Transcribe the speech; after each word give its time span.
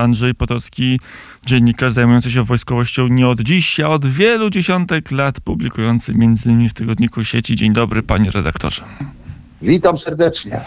Andrzej 0.00 0.34
Potocki, 0.34 1.00
dziennikarz 1.46 1.92
zajmujący 1.92 2.30
się 2.30 2.44
wojskowością 2.44 3.08
nie 3.08 3.28
od 3.28 3.40
dziś, 3.40 3.80
a 3.80 3.88
od 3.88 4.06
wielu 4.06 4.50
dziesiątek 4.50 5.10
lat, 5.10 5.40
publikujący 5.40 6.12
m.in. 6.12 6.68
w 6.68 6.74
tygodniku 6.74 7.24
sieci. 7.24 7.56
Dzień 7.56 7.72
dobry, 7.72 8.02
panie 8.02 8.30
redaktorze. 8.30 8.82
Witam 9.62 9.98
serdecznie. 9.98 10.60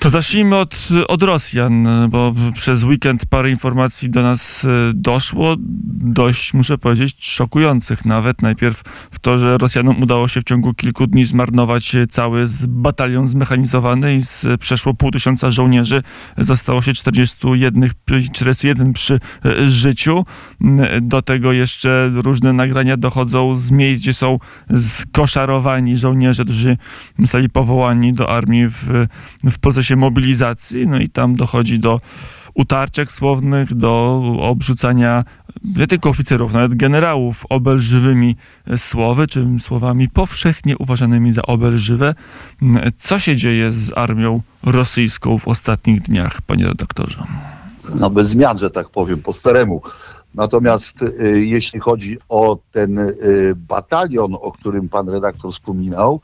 To 0.00 0.10
zacznijmy 0.10 0.56
od, 0.56 0.88
od 1.08 1.22
Rosjan, 1.22 1.88
bo 2.08 2.34
przez 2.54 2.84
weekend 2.84 3.26
parę 3.26 3.50
informacji 3.50 4.10
do 4.10 4.22
nas 4.22 4.64
e, 4.64 4.68
doszło, 4.94 5.56
dość 6.02 6.54
muszę 6.54 6.78
powiedzieć 6.78 7.16
szokujących 7.26 8.04
nawet. 8.04 8.42
Najpierw 8.42 8.82
w 9.10 9.18
to, 9.18 9.38
że 9.38 9.58
Rosjanom 9.58 10.02
udało 10.02 10.28
się 10.28 10.40
w 10.40 10.44
ciągu 10.44 10.74
kilku 10.74 11.06
dni 11.06 11.24
zmarnować 11.24 11.96
cały 12.10 12.46
batalion 12.68 13.28
zmechanizowany 13.28 14.16
i 14.16 14.20
z 14.20 14.46
przeszło 14.60 14.94
pół 14.94 15.10
tysiąca 15.10 15.50
żołnierzy 15.50 16.02
zostało 16.38 16.82
się 16.82 16.94
41, 16.94 17.90
41 18.32 18.92
przy 18.92 19.20
e, 19.44 19.70
życiu. 19.70 20.24
Do 21.00 21.22
tego 21.22 21.52
jeszcze 21.52 22.10
różne 22.14 22.52
nagrania 22.52 22.96
dochodzą 22.96 23.54
z 23.54 23.70
miejsc, 23.70 24.02
gdzie 24.02 24.14
są 24.14 24.38
skoszarowani 24.76 25.98
żołnierze, 25.98 26.44
którzy 26.44 26.76
zostali 27.18 27.50
powołani 27.50 28.12
do 28.12 28.30
armii 28.30 28.68
w, 28.68 29.06
w 29.44 29.58
procesie 29.58 29.89
procesie 29.90 29.96
mobilizacji, 29.96 30.86
no 30.86 30.98
i 30.98 31.08
tam 31.08 31.34
dochodzi 31.34 31.78
do 31.78 32.00
utarczek 32.54 33.12
słownych, 33.12 33.74
do 33.74 34.22
obrzucania 34.40 35.24
nie 35.62 35.86
tylko 35.86 36.10
oficerów, 36.10 36.52
nawet 36.52 36.74
generałów 36.74 37.46
obelżywymi 37.48 38.36
słowy, 38.76 39.26
czy 39.26 39.46
słowami 39.60 40.08
powszechnie 40.08 40.78
uważanymi 40.78 41.32
za 41.32 41.42
obelżywe. 41.42 42.14
Co 42.96 43.18
się 43.18 43.36
dzieje 43.36 43.72
z 43.72 43.92
armią 43.96 44.42
rosyjską 44.62 45.38
w 45.38 45.48
ostatnich 45.48 46.00
dniach, 46.00 46.42
panie 46.42 46.66
redaktorze? 46.66 47.24
No 47.94 48.10
bez 48.10 48.28
zmian, 48.28 48.58
że 48.58 48.70
tak 48.70 48.90
powiem, 48.90 49.22
po 49.22 49.32
staremu. 49.32 49.82
Natomiast 50.34 51.02
y, 51.02 51.44
jeśli 51.46 51.80
chodzi 51.80 52.18
o 52.28 52.58
ten 52.72 52.98
y, 52.98 53.14
batalion, 53.56 54.34
o 54.40 54.52
którym 54.52 54.88
pan 54.88 55.08
redaktor 55.08 55.52
wspominał, 55.52 56.20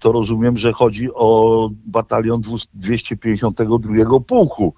to 0.00 0.12
rozumiem, 0.12 0.58
że 0.58 0.72
chodzi 0.72 1.08
o 1.14 1.70
batalion 1.86 2.40
252 2.74 4.20
pułku, 4.20 4.74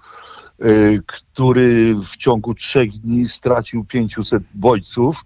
y, 0.65 1.01
który 1.05 1.95
w 1.95 2.17
ciągu 2.17 2.55
trzech 2.55 2.91
dni 2.91 3.27
stracił 3.27 3.85
500 3.85 4.43
bodźców. 4.53 5.25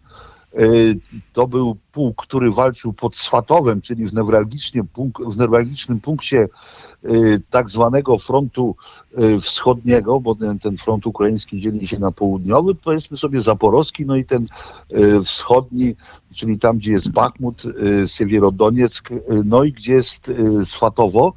Y, 0.60 1.00
to 1.34 1.48
był 1.48 1.78
pułk, 1.92 2.22
który 2.22 2.52
walczył 2.52 2.94
pod 2.94 3.16
Swatowem, 3.16 3.82
czyli 3.82 4.08
w 4.08 4.14
newralgicznym, 4.14 4.88
w 5.28 5.38
newralgicznym 5.38 6.00
punkcie 6.00 6.48
tak 7.50 7.70
zwanego 7.70 8.18
frontu 8.18 8.76
wschodniego, 9.42 10.20
bo 10.20 10.36
ten, 10.36 10.60
ten 10.60 10.78
front 10.78 11.08
ukraiński 11.08 11.62
dzieli 11.62 11.88
się 11.88 12.00
na 12.00 12.12
południowy, 12.12 12.76
powiedzmy 12.76 13.18
sobie 13.18 13.42
zaporowski, 13.42 14.06
no 14.06 14.16
i 14.16 14.26
ten 14.26 14.48
wschodni 15.24 15.96
czyli 16.36 16.60
tam, 16.60 16.78
gdzie 16.78 16.92
jest 16.92 17.12
Bachmut, 17.12 17.66
y, 17.66 18.08
Siewierodonieck, 18.08 19.12
y, 19.12 19.22
no 19.46 19.64
i 19.64 19.72
gdzie 19.72 19.94
jest 19.94 20.30
y, 20.30 20.66
Swatowo, 20.66 21.34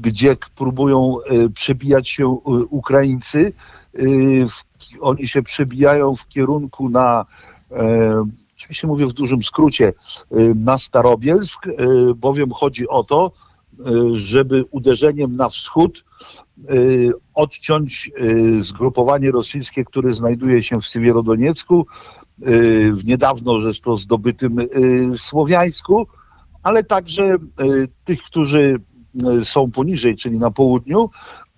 gdzie 0.00 0.36
próbują 0.56 1.16
przebijać 1.54 2.08
się 2.08 2.28
Ukraińcy. 2.70 3.52
Oni 5.00 5.28
się 5.28 5.42
przebijają 5.42 6.16
w 6.16 6.28
kierunku 6.28 6.88
na, 6.88 7.24
oczywiście 8.56 8.86
mówię 8.86 9.06
w 9.06 9.12
dużym 9.12 9.44
skrócie, 9.44 9.92
na 10.54 10.78
Starobielsk, 10.78 11.66
bowiem 12.16 12.50
chodzi 12.50 12.88
o 12.88 13.04
to, 13.04 13.32
żeby 14.12 14.64
uderzeniem 14.70 15.36
na 15.36 15.48
wschód 15.48 16.04
odciąć 17.34 18.10
zgrupowanie 18.58 19.30
rosyjskie, 19.30 19.84
które 19.84 20.14
znajduje 20.14 20.62
się 20.62 20.80
w 20.80 20.84
Siewierodoniecku, 20.84 21.86
w 22.92 23.04
niedawno 23.04 23.60
zresztą 23.60 23.96
zdobytym 23.96 24.58
y, 24.58 24.66
Słowiańsku, 25.18 26.06
ale 26.62 26.84
także 26.84 27.34
y, 27.34 27.88
tych, 28.04 28.22
którzy 28.22 28.76
y, 29.40 29.44
są 29.44 29.70
poniżej, 29.70 30.16
czyli 30.16 30.38
na 30.38 30.50
południu, 30.50 31.10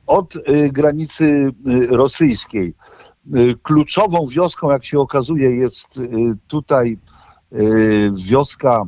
od 0.06 0.34
granicy 0.72 1.50
rosyjskiej. 1.88 2.74
Kluczową 3.62 4.28
wioską, 4.28 4.70
jak 4.70 4.84
się 4.84 5.00
okazuje, 5.00 5.50
jest 5.50 6.00
tutaj 6.48 6.98
wioska 8.14 8.82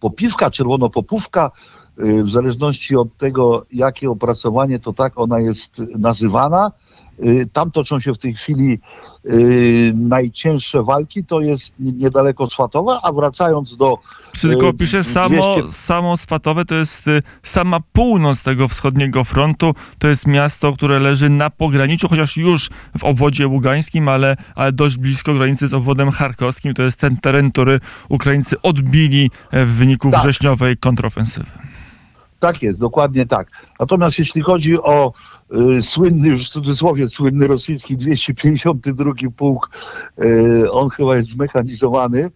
Czerwono-Popiwka, 0.00 0.50
Czerwono-Popówka, 0.50 1.50
w 1.96 2.30
zależności 2.30 2.96
od 2.96 3.16
tego, 3.16 3.66
jakie 3.72 4.10
opracowanie, 4.10 4.78
to 4.78 4.92
tak 4.92 5.18
ona 5.18 5.40
jest 5.40 5.78
nazywana. 5.98 6.72
Y, 7.24 7.48
tam 7.52 7.70
toczą 7.70 8.00
się 8.00 8.14
w 8.14 8.18
tej 8.18 8.34
chwili 8.34 8.78
y, 9.26 9.92
najcięższe 9.96 10.82
walki, 10.82 11.24
to 11.24 11.40
jest 11.40 11.74
niedaleko 11.78 12.50
Swatowa, 12.50 13.00
a 13.02 13.12
wracając 13.12 13.76
do... 13.76 13.98
Tylko 14.40 14.68
y, 14.68 14.74
pisze 14.74 15.04
samo, 15.04 15.56
200... 15.56 15.70
samo 15.70 16.16
Swatowe, 16.16 16.64
to 16.64 16.74
jest 16.74 17.06
sama 17.42 17.80
północ 17.92 18.42
tego 18.42 18.68
wschodniego 18.68 19.24
frontu, 19.24 19.74
to 19.98 20.08
jest 20.08 20.26
miasto, 20.26 20.72
które 20.72 20.98
leży 20.98 21.30
na 21.30 21.50
pograniczu, 21.50 22.08
chociaż 22.08 22.36
już 22.36 22.70
w 22.98 23.04
obwodzie 23.04 23.48
ługańskim, 23.48 24.08
ale, 24.08 24.36
ale 24.54 24.72
dość 24.72 24.96
blisko 24.96 25.34
granicy 25.34 25.68
z 25.68 25.74
obwodem 25.74 26.10
charkowskim, 26.10 26.74
to 26.74 26.82
jest 26.82 27.00
ten 27.00 27.16
teren, 27.16 27.50
który 27.52 27.80
Ukraińcy 28.08 28.62
odbili 28.62 29.30
w 29.52 29.70
wyniku 29.70 30.10
tak. 30.10 30.20
wrześniowej 30.20 30.76
kontrofensywy. 30.76 31.50
Tak 32.40 32.62
jest, 32.62 32.80
dokładnie 32.80 33.26
tak. 33.26 33.48
Natomiast 33.80 34.18
jeśli 34.18 34.42
chodzi 34.42 34.78
o 34.78 35.12
słynny, 35.82 36.28
już 36.28 36.48
w 36.48 36.52
cudzysłowie, 36.52 37.08
słynny 37.08 37.46
rosyjski 37.46 37.96
252 37.96 39.12
pułk, 39.36 39.70
y, 40.24 40.70
on 40.70 40.90
chyba 40.90 41.16
jest 41.16 41.28
zmechanizowany, 41.28 42.30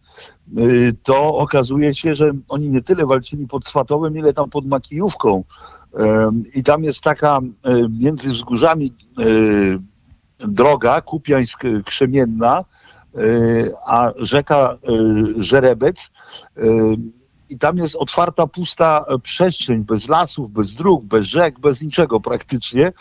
y, 0.58 0.96
to 1.02 1.36
okazuje 1.36 1.94
się, 1.94 2.14
że 2.14 2.32
oni 2.48 2.68
nie 2.68 2.82
tyle 2.82 3.06
walczyli 3.06 3.46
pod 3.46 3.64
Swatowem, 3.64 4.18
ile 4.18 4.32
tam 4.32 4.50
pod 4.50 4.66
Makijówką. 4.66 5.44
I 6.54 6.62
tam 6.62 6.84
jest 6.84 7.00
taka 7.00 7.40
między 8.00 8.30
wzgórzami 8.30 8.92
droga 10.38 11.00
Kupiańsk-Krzemienna, 11.00 12.64
a 13.86 14.12
rzeka 14.16 14.78
Żerebec 15.36 16.10
i 17.48 17.58
tam 17.58 17.78
jest 17.78 17.96
otwarta, 17.96 18.46
pusta 18.46 19.04
przestrzeń, 19.22 19.84
bez 19.84 20.08
lasów, 20.08 20.52
bez 20.52 20.72
dróg, 20.72 21.04
bez 21.04 21.26
rzek, 21.26 21.60
bez 21.60 21.82
niczego 21.82 22.20
praktycznie. 22.20 22.92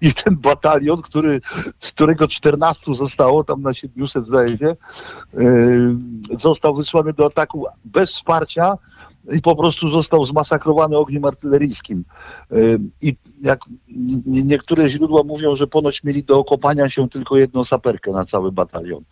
I 0.00 0.12
ten 0.12 0.36
batalion, 0.36 1.02
który, 1.02 1.40
z 1.78 1.92
którego 1.92 2.28
14 2.28 2.94
zostało, 2.94 3.44
tam 3.44 3.62
na 3.62 3.74
700 3.74 4.26
zdaje 4.26 4.58
się, 4.58 4.76
został 6.38 6.74
wysłany 6.74 7.12
do 7.12 7.26
ataku 7.26 7.64
bez 7.84 8.12
wsparcia 8.12 8.78
i 9.32 9.40
po 9.40 9.56
prostu 9.56 9.88
został 9.88 10.24
zmasakrowany 10.24 10.96
ogniem 10.96 11.24
artyleryjskim. 11.24 12.04
Yy, 12.50 12.80
I 13.02 13.16
jak 13.42 13.60
niektóre 14.26 14.90
źródła 14.90 15.22
mówią, 15.22 15.56
że 15.56 15.66
ponoć 15.66 16.04
mieli 16.04 16.24
do 16.24 16.38
okopania 16.38 16.88
się 16.88 17.08
tylko 17.08 17.36
jedną 17.36 17.64
saperkę 17.64 18.10
na 18.10 18.24
cały 18.24 18.52
batalion. 18.52 19.04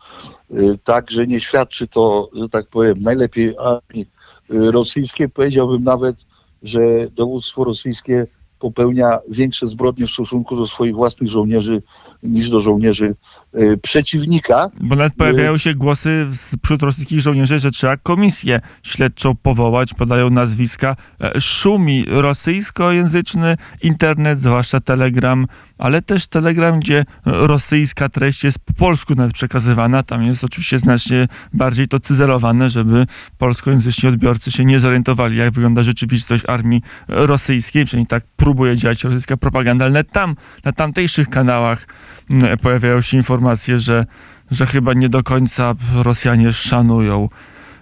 Yy, 0.51 0.79
także 0.85 1.27
nie 1.27 1.41
świadczy 1.41 1.89
to, 1.89 2.31
że 2.35 2.49
tak 2.49 2.67
powiem, 2.69 2.95
najlepiej 3.01 3.55
armii 3.59 4.07
rosyjskie. 4.49 5.29
Powiedziałbym 5.29 5.85
nawet, 5.85 6.17
że 6.63 6.81
dowództwo 7.17 7.65
rosyjskie 7.65 8.27
popełnia 8.65 9.19
większe 9.29 9.69
zbrodnie 9.69 10.07
w 10.07 10.11
stosunku 10.11 10.57
do 10.57 10.67
swoich 10.67 10.95
własnych 10.95 11.31
żołnierzy 11.31 11.83
niż 12.23 12.51
do 12.51 12.61
żołnierzy 12.61 13.15
y, 13.55 13.79
przeciwnika. 13.83 14.71
Bo 14.81 14.97
nawet 14.97 15.15
pojawiają 15.15 15.57
się 15.57 15.75
głosy 15.75 16.27
wśród 16.65 16.83
rosyjskich 16.83 17.21
żołnierzy, 17.21 17.61
że 17.61 17.71
trzeba 17.71 17.97
komisję 17.97 18.61
śledczą 18.83 19.35
powołać, 19.43 19.95
podają 19.95 20.31
nazwiska. 20.31 20.97
E, 21.21 21.41
szumi 21.41 22.05
rosyjskojęzyczny 22.09 23.57
internet, 23.83 24.41
zwłaszcza 24.41 24.81
Telegram, 24.81 25.47
ale 25.79 26.03
też 26.03 26.27
Telegram, 26.27 26.81
gdzie 26.81 27.05
rosyjska 27.25 28.09
treść 28.09 28.45
jest 28.45 28.59
po 28.59 28.73
polsku 28.73 29.15
nawet 29.15 29.33
przekazywana. 29.33 30.03
Tam 30.03 30.23
jest 30.23 30.45
oczywiście 30.45 30.79
znacznie 30.79 31.29
bardziej 31.53 31.89
to 31.89 32.01
cyzelowane, 32.01 32.71
żeby 32.71 33.07
polskojęzyczni 33.39 34.09
odbiorcy 34.09 34.53
się 34.53 34.65
nie 34.65 34.81
zorientowali, 34.81 35.37
jak 35.37 35.51
wygląda 35.51 35.83
rzeczywistość 35.83 36.45
armii 36.49 36.83
rosyjskiej. 37.09 37.85
Przynajmniej 37.85 38.07
tak 38.07 38.25
próbuje 38.37 38.77
działać 38.77 39.05
rosyjska 39.05 39.37
propaganda, 39.37 39.85
ale 39.85 40.05
tam, 40.05 40.37
na 40.65 40.73
tamtejszych 40.73 41.29
kanałach 41.29 41.87
mm, 42.31 42.59
pojawiają 42.59 43.01
się 43.01 43.17
informacje, 43.17 43.81
że, 43.81 44.07
że 44.51 44.67
chyba 44.67 44.93
nie 44.93 45.09
do 45.09 45.23
końca 45.23 45.75
Rosjanie 45.95 46.53
szanują 46.53 47.29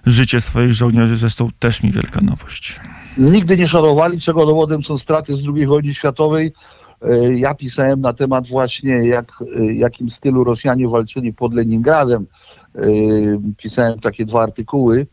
życie 0.05 0.41
swoich 0.41 0.73
żołnierzy. 0.73 1.17
Zresztą 1.17 1.49
też 1.59 1.83
mi 1.83 1.91
wielka 1.91 2.21
nowość. 2.21 2.79
Nigdy 3.17 3.57
nie 3.57 3.67
szanowali, 3.67 4.21
czego 4.21 4.45
dowodem 4.45 4.83
są 4.83 4.97
straty 4.97 5.35
z 5.35 5.43
II 5.55 5.67
wojny 5.67 5.93
światowej. 5.93 6.53
E, 7.03 7.33
ja 7.33 7.53
pisałem 7.53 8.01
na 8.01 8.13
temat 8.13 8.47
właśnie, 8.47 8.91
jak, 8.91 9.43
e, 9.55 9.73
jakim 9.73 10.09
stylu 10.09 10.43
Rosjanie 10.43 10.89
walczyli 10.89 11.33
pod 11.33 11.53
Leningradem. 11.53 12.25
E, 12.75 12.81
pisałem 13.57 13.99
takie 13.99 14.25
dwa 14.25 14.43
artykuły 14.43 15.07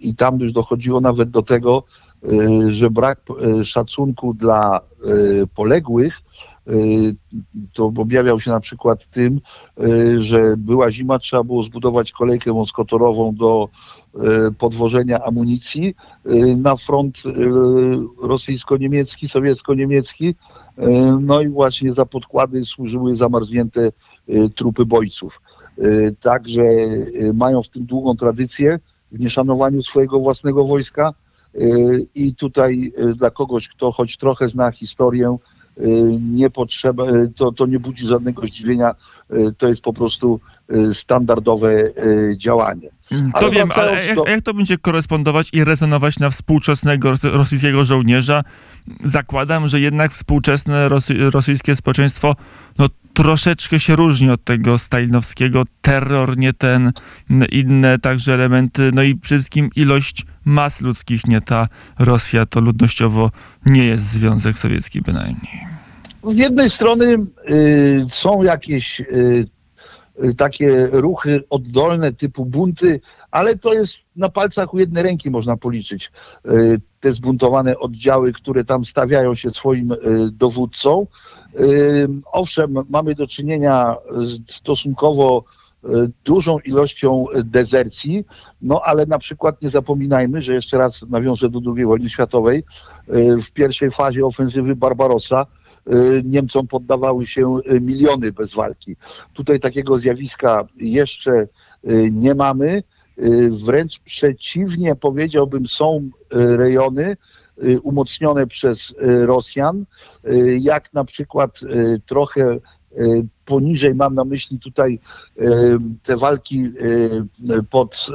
i 0.00 0.14
tam 0.14 0.40
już 0.40 0.52
dochodziło 0.52 1.00
nawet 1.00 1.30
do 1.30 1.42
tego, 1.42 1.84
że 2.68 2.90
brak 2.90 3.20
szacunku 3.64 4.34
dla 4.34 4.80
poległych 5.54 6.14
to 7.72 7.86
objawiał 7.86 8.40
się 8.40 8.50
na 8.50 8.60
przykład 8.60 9.06
tym, 9.06 9.40
że 10.20 10.54
była 10.56 10.90
zima, 10.90 11.18
trzeba 11.18 11.44
było 11.44 11.64
zbudować 11.64 12.12
kolejkę 12.12 12.52
wąskotorową 12.52 13.34
do 13.34 13.68
podwożenia 14.58 15.24
amunicji 15.24 15.94
na 16.56 16.76
front 16.76 17.16
rosyjsko-niemiecki, 18.22 19.28
sowiecko-niemiecki. 19.28 20.34
No 21.20 21.40
i 21.40 21.48
właśnie 21.48 21.92
za 21.92 22.06
podkłady 22.06 22.64
służyły 22.64 23.16
zamarznięte 23.16 23.92
trupy 24.54 24.84
bojców. 24.84 25.40
Także 26.20 26.62
mają 27.34 27.62
w 27.62 27.68
tym 27.68 27.86
długą 27.86 28.16
tradycję 28.16 28.78
w 29.12 29.20
nieszanowaniu 29.20 29.82
swojego 29.82 30.20
własnego 30.20 30.64
wojska 30.64 31.14
i 32.14 32.34
tutaj 32.34 32.92
dla 33.14 33.30
kogoś, 33.30 33.68
kto 33.68 33.92
choć 33.92 34.16
trochę 34.16 34.48
zna 34.48 34.70
historię, 34.70 35.36
nie 36.20 36.50
potrzeba, 36.50 37.04
to, 37.36 37.52
to 37.52 37.66
nie 37.66 37.80
budzi 37.80 38.06
żadnego 38.06 38.42
zdziwienia, 38.42 38.94
to 39.58 39.68
jest 39.68 39.80
po 39.80 39.92
prostu 39.92 40.40
standardowe 40.92 41.92
działanie. 42.36 42.88
To 43.40 43.50
wiem, 43.50 43.68
ale 43.74 44.06
jak, 44.06 44.16
do... 44.16 44.24
jak, 44.26 44.42
to 44.42 44.54
będzie 44.54 44.78
korespondować 44.78 45.50
i 45.52 45.64
rezonować 45.64 46.18
na 46.18 46.30
współczesnego 46.30 47.14
rosyjskiego 47.22 47.84
żołnierza? 47.84 48.42
Zakładam, 49.04 49.68
że 49.68 49.80
jednak 49.80 50.12
współczesne 50.12 50.88
rosy, 50.88 51.30
rosyjskie 51.30 51.76
społeczeństwo 51.76 52.36
no, 52.78 52.88
troszeczkę 53.14 53.80
się 53.80 53.96
różni 53.96 54.30
od 54.30 54.44
tego 54.44 54.78
stalinowskiego. 54.78 55.64
Terror, 55.80 56.38
nie 56.38 56.52
ten, 56.52 56.92
inne 57.52 57.98
także 57.98 58.34
elementy, 58.34 58.90
no 58.94 59.02
i 59.02 59.14
przede 59.14 59.38
wszystkim 59.38 59.70
ilość 59.76 60.26
mas 60.48 60.80
ludzkich, 60.80 61.26
nie 61.26 61.40
ta 61.40 61.68
Rosja, 61.98 62.46
to 62.46 62.60
ludnościowo 62.60 63.30
nie 63.66 63.84
jest 63.84 64.04
Związek 64.04 64.58
Sowiecki 64.58 65.02
bynajmniej. 65.02 65.66
Z 66.24 66.38
jednej 66.38 66.70
strony 66.70 67.16
y, 67.50 68.04
są 68.08 68.42
jakieś 68.42 69.00
y, 69.00 69.46
y, 70.24 70.34
takie 70.34 70.88
ruchy 70.92 71.44
oddolne 71.50 72.12
typu 72.12 72.44
bunty, 72.44 73.00
ale 73.30 73.56
to 73.56 73.72
jest 73.72 73.94
na 74.16 74.28
palcach 74.28 74.74
u 74.74 74.78
jednej 74.78 75.02
ręki 75.02 75.30
można 75.30 75.56
policzyć 75.56 76.12
y, 76.46 76.80
te 77.00 77.12
zbuntowane 77.12 77.78
oddziały, 77.78 78.32
które 78.32 78.64
tam 78.64 78.84
stawiają 78.84 79.34
się 79.34 79.50
swoim 79.50 79.92
y, 79.92 79.96
dowódcą. 80.32 81.06
Owszem, 82.32 82.74
mamy 82.90 83.14
do 83.14 83.26
czynienia 83.26 83.96
stosunkowo 84.46 85.44
dużą 86.24 86.58
ilością 86.58 87.24
dezercji, 87.44 88.24
no 88.62 88.80
ale 88.84 89.06
na 89.06 89.18
przykład 89.18 89.62
nie 89.62 89.70
zapominajmy, 89.70 90.42
że 90.42 90.54
jeszcze 90.54 90.78
raz 90.78 91.02
nawiążę 91.08 91.48
do 91.48 91.60
II 91.76 91.86
wojny 91.86 92.10
światowej, 92.10 92.64
w 93.42 93.50
pierwszej 93.52 93.90
fazie 93.90 94.26
ofensywy 94.26 94.76
Barbarossa 94.76 95.46
Niemcom 96.24 96.66
poddawały 96.66 97.26
się 97.26 97.56
miliony 97.80 98.32
bez 98.32 98.54
walki. 98.54 98.96
Tutaj 99.32 99.60
takiego 99.60 99.98
zjawiska 99.98 100.66
jeszcze 100.76 101.48
nie 102.10 102.34
mamy. 102.34 102.82
Wręcz 103.50 103.98
przeciwnie, 103.98 104.96
powiedziałbym, 104.96 105.66
są 105.66 106.08
rejony 106.30 107.16
umocnione 107.82 108.46
przez 108.46 108.94
Rosjan, 109.00 109.84
jak 110.60 110.92
na 110.92 111.04
przykład 111.04 111.60
trochę 112.06 112.58
poniżej, 113.48 113.94
mam 113.94 114.14
na 114.14 114.24
myśli 114.24 114.58
tutaj 114.58 115.00
te 116.02 116.16
walki 116.16 116.72
pod 117.70 118.06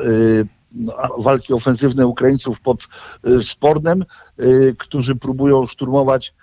walki 1.18 1.54
ofensywne 1.54 2.08
Ukraińców 2.08 2.62
pod 2.62 2.88
Spornem, 3.42 4.06
którzy 4.78 5.16
próbują 5.16 5.68
szturmować 5.68 6.34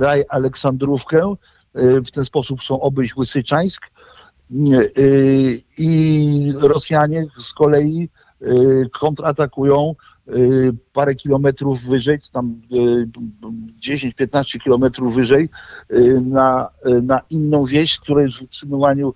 raj 0.00 0.24
Aleksandrówkę. 0.28 1.34
W 1.74 2.10
ten 2.10 2.24
sposób 2.24 2.60
chcą 2.60 2.80
obejść 2.80 3.16
Łysyczańsk. 3.16 3.82
I 5.78 6.52
Rosjanie 6.60 7.26
z 7.40 7.52
kolei 7.52 8.08
kontratakują 8.92 9.94
parę 10.92 11.14
kilometrów 11.14 11.80
wyżej, 11.82 12.18
tam 12.32 12.60
10-15 13.80 14.58
kilometrów 14.64 15.14
wyżej, 15.14 15.48
na, 16.22 16.68
na 17.02 17.20
inną 17.30 17.64
wieś, 17.64 17.98
której 17.98 18.28
utrzymywaniu, 18.42 19.14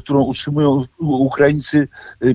którą 0.00 0.22
utrzymują 0.22 0.84
Ukraińcy 0.98 1.88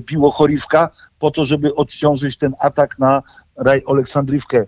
Piłochorivka, 0.06 0.90
po 1.24 1.30
to, 1.30 1.44
żeby 1.44 1.74
odciążyć 1.74 2.36
ten 2.36 2.54
atak 2.58 2.98
na 2.98 3.22
raj 3.56 3.82
Aleksandrywkę 3.86 4.58
y, 4.58 4.66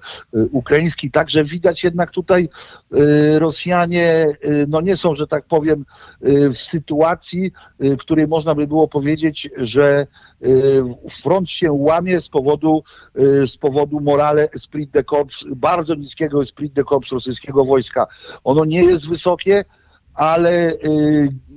ukraiński. 0.53 1.11
Także 1.11 1.45
widać 1.45 1.85
jednak 1.85 2.11
tutaj 2.11 2.49
y, 2.95 3.39
Rosjanie 3.39 4.27
y, 4.45 4.65
no 4.69 4.81
nie 4.81 4.97
są, 4.97 5.17
że 5.17 5.27
tak 5.27 5.45
powiem, 5.45 5.85
w 6.23 6.57
sytuacji, 6.57 7.53
w 7.81 7.97
której 7.97 8.27
można 8.27 8.55
by 8.55 8.67
było 8.67 8.89
powiedzieć, 8.89 9.51
że 9.57 10.07
front 11.11 11.51
się 11.51 11.73
łamie 11.73 12.21
z 12.21 12.29
powodu, 12.29 12.83
z 13.47 13.57
powodu 13.57 14.01
morale 14.01 14.49
esprit 14.55 14.91
de 14.91 15.05
corps, 15.05 15.45
bardzo 15.57 15.95
niskiego 15.95 16.43
esprit 16.43 16.73
de 16.73 16.85
corps 16.85 17.13
rosyjskiego 17.13 17.65
wojska. 17.65 18.07
Ono 18.45 18.65
nie 18.65 18.85
jest 18.85 19.09
wysokie, 19.09 19.65
ale 20.15 20.73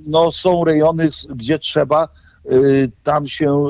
no, 0.06 0.32
są 0.32 0.64
rejony, 0.64 1.08
gdzie 1.34 1.58
trzeba, 1.58 2.08
tam 3.02 3.26
się 3.26 3.64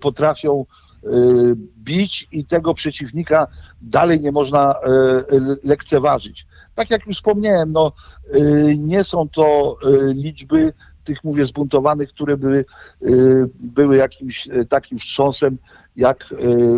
potrafią 0.00 0.64
Y, 1.04 1.56
bić 1.78 2.28
i 2.32 2.44
tego 2.44 2.74
przeciwnika 2.74 3.46
dalej 3.82 4.20
nie 4.20 4.32
można 4.32 4.72
y, 4.72 5.56
lekceważyć. 5.64 6.46
Tak 6.74 6.90
jak 6.90 7.06
już 7.06 7.16
wspomniałem, 7.16 7.72
no, 7.72 7.92
y, 8.34 8.74
nie 8.78 9.04
są 9.04 9.28
to 9.28 9.76
liczby 10.14 10.72
tych, 11.04 11.24
mówię, 11.24 11.44
zbuntowanych, 11.44 12.08
które 12.08 12.36
by 12.36 12.64
były 13.60 13.96
jakimś 13.96 14.48
takim 14.68 14.98
wstrząsem, 14.98 15.58
jak 15.96 16.34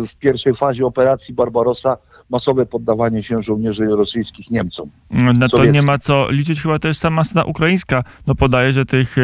w 0.07 0.15
pierwszej 0.15 0.55
fazie 0.55 0.85
operacji 0.85 1.33
Barbarossa 1.33 1.97
masowe 2.29 2.65
poddawanie 2.65 3.23
się 3.23 3.43
żołnierzy 3.43 3.85
rosyjskich 3.85 4.51
Niemcom. 4.51 4.89
No 5.09 5.49
to 5.49 5.65
nie 5.65 5.81
ma 5.81 5.97
co 5.97 6.31
liczyć, 6.31 6.61
chyba 6.61 6.79
też 6.79 6.97
sama 6.97 7.23
strona 7.23 7.45
ukraińska 7.45 8.03
no 8.27 8.35
podaje, 8.35 8.73
że 8.73 8.85
tych 8.85 9.15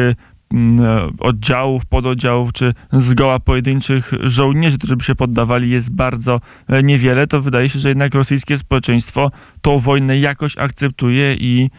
oddziałów, 1.20 1.86
pododdziałów, 1.86 2.52
czy 2.52 2.74
zgoła 2.92 3.40
pojedynczych 3.40 4.12
żołnierzy, 4.20 4.78
którzy 4.78 4.96
by 4.96 5.04
się 5.04 5.14
poddawali, 5.14 5.70
jest 5.70 5.90
bardzo 5.90 6.40
e, 6.68 6.82
niewiele, 6.82 7.26
to 7.26 7.42
wydaje 7.42 7.68
się, 7.68 7.78
że 7.78 7.88
jednak 7.88 8.14
rosyjskie 8.14 8.58
społeczeństwo 8.58 9.30
tą 9.62 9.78
wojnę 9.78 10.18
jakoś 10.18 10.58
akceptuje 10.58 11.34
i 11.34 11.70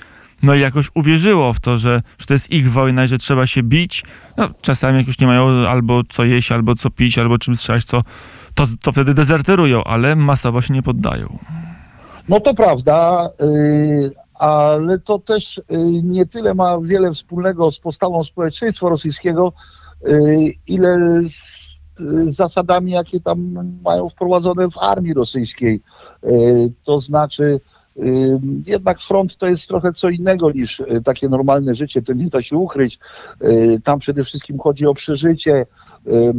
no 0.43 0.55
jakoś 0.55 0.89
uwierzyło 0.95 1.53
w 1.53 1.59
to, 1.59 1.77
że, 1.77 2.01
że 2.19 2.25
to 2.25 2.33
jest 2.33 2.51
ich 2.51 2.71
wojna 2.71 3.03
i 3.03 3.07
że 3.07 3.17
trzeba 3.17 3.47
się 3.47 3.63
bić. 3.63 4.03
No, 4.37 4.49
czasami 4.61 4.97
jak 4.97 5.07
już 5.07 5.19
nie 5.19 5.27
mają 5.27 5.47
albo 5.47 6.01
co 6.09 6.23
jeść, 6.23 6.51
albo 6.51 6.75
co 6.75 6.89
pić, 6.89 7.17
albo 7.17 7.37
czym 7.37 7.55
strzelać, 7.55 7.85
to, 7.85 8.03
to, 8.53 8.65
to 8.81 8.91
wtedy 8.91 9.13
dezerterują, 9.13 9.83
ale 9.83 10.15
masowo 10.15 10.61
się 10.61 10.73
nie 10.73 10.83
poddają. 10.83 11.39
No 12.29 12.39
to 12.39 12.53
prawda, 12.53 13.29
y, 13.41 14.11
ale 14.39 14.99
to 14.99 15.19
też 15.19 15.57
y, 15.57 15.63
nie 16.03 16.25
tyle 16.25 16.53
ma 16.53 16.81
wiele 16.81 17.13
wspólnego 17.13 17.71
z 17.71 17.79
postawą 17.79 18.23
społeczeństwa 18.23 18.89
rosyjskiego, 18.89 19.53
y, 20.07 20.53
ile 20.67 20.97
z 21.23 21.35
y, 21.99 22.31
zasadami, 22.31 22.91
jakie 22.91 23.19
tam 23.19 23.53
mają 23.83 24.09
wprowadzone 24.09 24.69
w 24.69 24.77
armii 24.77 25.13
rosyjskiej. 25.13 25.81
To 26.83 27.01
znaczy, 27.01 27.59
jednak 28.65 29.01
front 29.01 29.37
to 29.37 29.47
jest 29.47 29.67
trochę 29.67 29.93
co 29.93 30.09
innego 30.09 30.51
niż 30.51 30.81
takie 31.05 31.29
normalne 31.29 31.75
życie, 31.75 32.01
to 32.01 32.13
nie 32.13 32.27
da 32.29 32.41
się 32.41 32.57
ukryć. 32.57 32.99
Tam 33.83 33.99
przede 33.99 34.23
wszystkim 34.23 34.59
chodzi 34.59 34.85
o 34.85 34.93
przeżycie, 34.93 35.65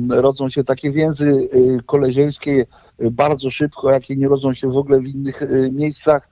rodzą 0.08 0.48
się 0.48 0.64
takie 0.64 0.90
więzy 0.92 1.48
koleżeńskie 1.86 2.66
bardzo 2.98 3.50
szybko, 3.50 3.90
jakie 3.90 4.16
nie 4.16 4.28
rodzą 4.28 4.54
się 4.54 4.70
w 4.70 4.76
ogóle 4.76 5.00
w 5.00 5.06
innych 5.06 5.42
miejscach 5.72 6.28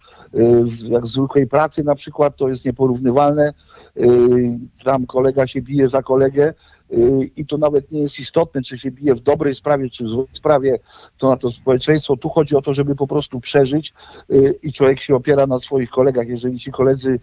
jak 0.83 1.05
w 1.05 1.09
zwykłej 1.09 1.47
pracy 1.47 1.85
na 1.85 1.95
przykład, 1.95 2.37
to 2.37 2.49
jest 2.49 2.65
nieporównywalne. 2.65 3.53
Y, 4.01 4.59
tam 4.85 5.07
kolega 5.07 5.47
się 5.47 5.63
bije 5.63 5.89
za 5.89 6.03
kolegę 6.03 6.55
y, 6.93 7.31
i 7.37 7.47
to 7.47 7.59
nawet 7.59 7.93
nie 7.93 8.01
jest 8.01 8.21
istotne, 8.21 8.63
czy 8.63 8.79
się 8.79 8.91
bije 8.91 9.15
w 9.15 9.21
dobrej 9.21 9.55
sprawie, 9.55 9.91
czy 9.91 10.05
w 10.05 10.09
złej 10.09 10.27
sprawie, 10.33 10.79
to 11.19 11.29
na 11.29 11.37
to 11.37 11.51
społeczeństwo. 11.51 12.17
Tu 12.17 12.29
chodzi 12.29 12.57
o 12.57 12.63
to, 12.63 12.75
żeby 12.75 12.97
po 12.97 13.07
prostu 13.07 13.41
przeżyć 13.41 13.95
y, 14.31 14.55
i 14.63 14.73
człowiek 14.73 15.01
się 15.01 15.17
opiera 15.17 15.47
na 15.47 15.59
swoich 15.59 15.91
kolegach. 15.91 16.29
Jeżeli 16.29 16.59
ci 16.59 16.73
koledzy 16.73 17.21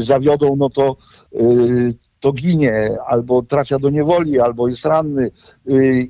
zawiodą, 0.00 0.56
no 0.56 0.70
to 0.70 0.96
to 2.20 2.32
ginie, 2.32 2.96
albo 3.06 3.42
trafia 3.42 3.78
do 3.78 3.90
niewoli, 3.90 4.40
albo 4.40 4.68
jest 4.68 4.84
ranny 4.84 5.30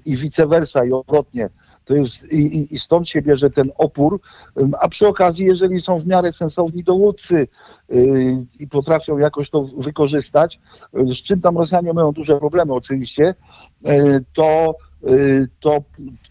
i 0.05 0.17
vice 0.17 0.47
versa 0.47 0.85
i 0.85 0.93
odwrotnie. 0.93 1.51
To 1.85 1.95
jest, 1.95 2.23
i, 2.23 2.75
i 2.75 2.79
stąd 2.79 3.09
się 3.09 3.23
bierze 3.23 3.51
ten 3.51 3.71
opór, 3.79 4.21
a 4.81 4.89
przy 4.89 5.09
okazji, 5.09 5.47
jeżeli 5.47 5.81
są 5.81 5.99
w 5.99 6.07
miarę 6.07 6.33
sensowni 6.33 6.85
dowódcy 6.85 7.49
yy, 7.89 8.47
i 8.59 8.69
potrafią 8.69 9.19
jakoś 9.19 9.51
to 9.51 9.63
wykorzystać, 9.63 10.61
z 10.93 11.17
czym 11.17 11.41
tam 11.41 11.59
Rosjanie 11.59 11.93
mają 11.93 12.13
duże 12.13 12.39
problemy 12.39 12.75
oczywiście, 12.75 13.35
yy, 13.85 14.25
to 14.33 14.71
y, 14.71 14.88
to, 15.61 15.83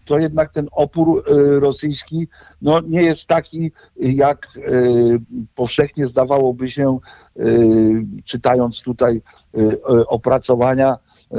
to 0.05 0.19
jednak 0.19 0.51
ten 0.53 0.67
opór 0.71 1.23
y, 1.31 1.59
rosyjski 1.59 2.27
no, 2.61 2.79
nie 2.81 3.01
jest 3.01 3.25
taki, 3.25 3.71
jak 3.99 4.47
y, 4.57 5.19
powszechnie 5.55 6.07
zdawałoby 6.07 6.71
się, 6.71 6.97
y, 7.39 8.05
czytając 8.25 8.81
tutaj 8.81 9.21
y, 9.57 9.61
y, 9.61 9.79
opracowania 10.07 10.97
y, 10.97 11.37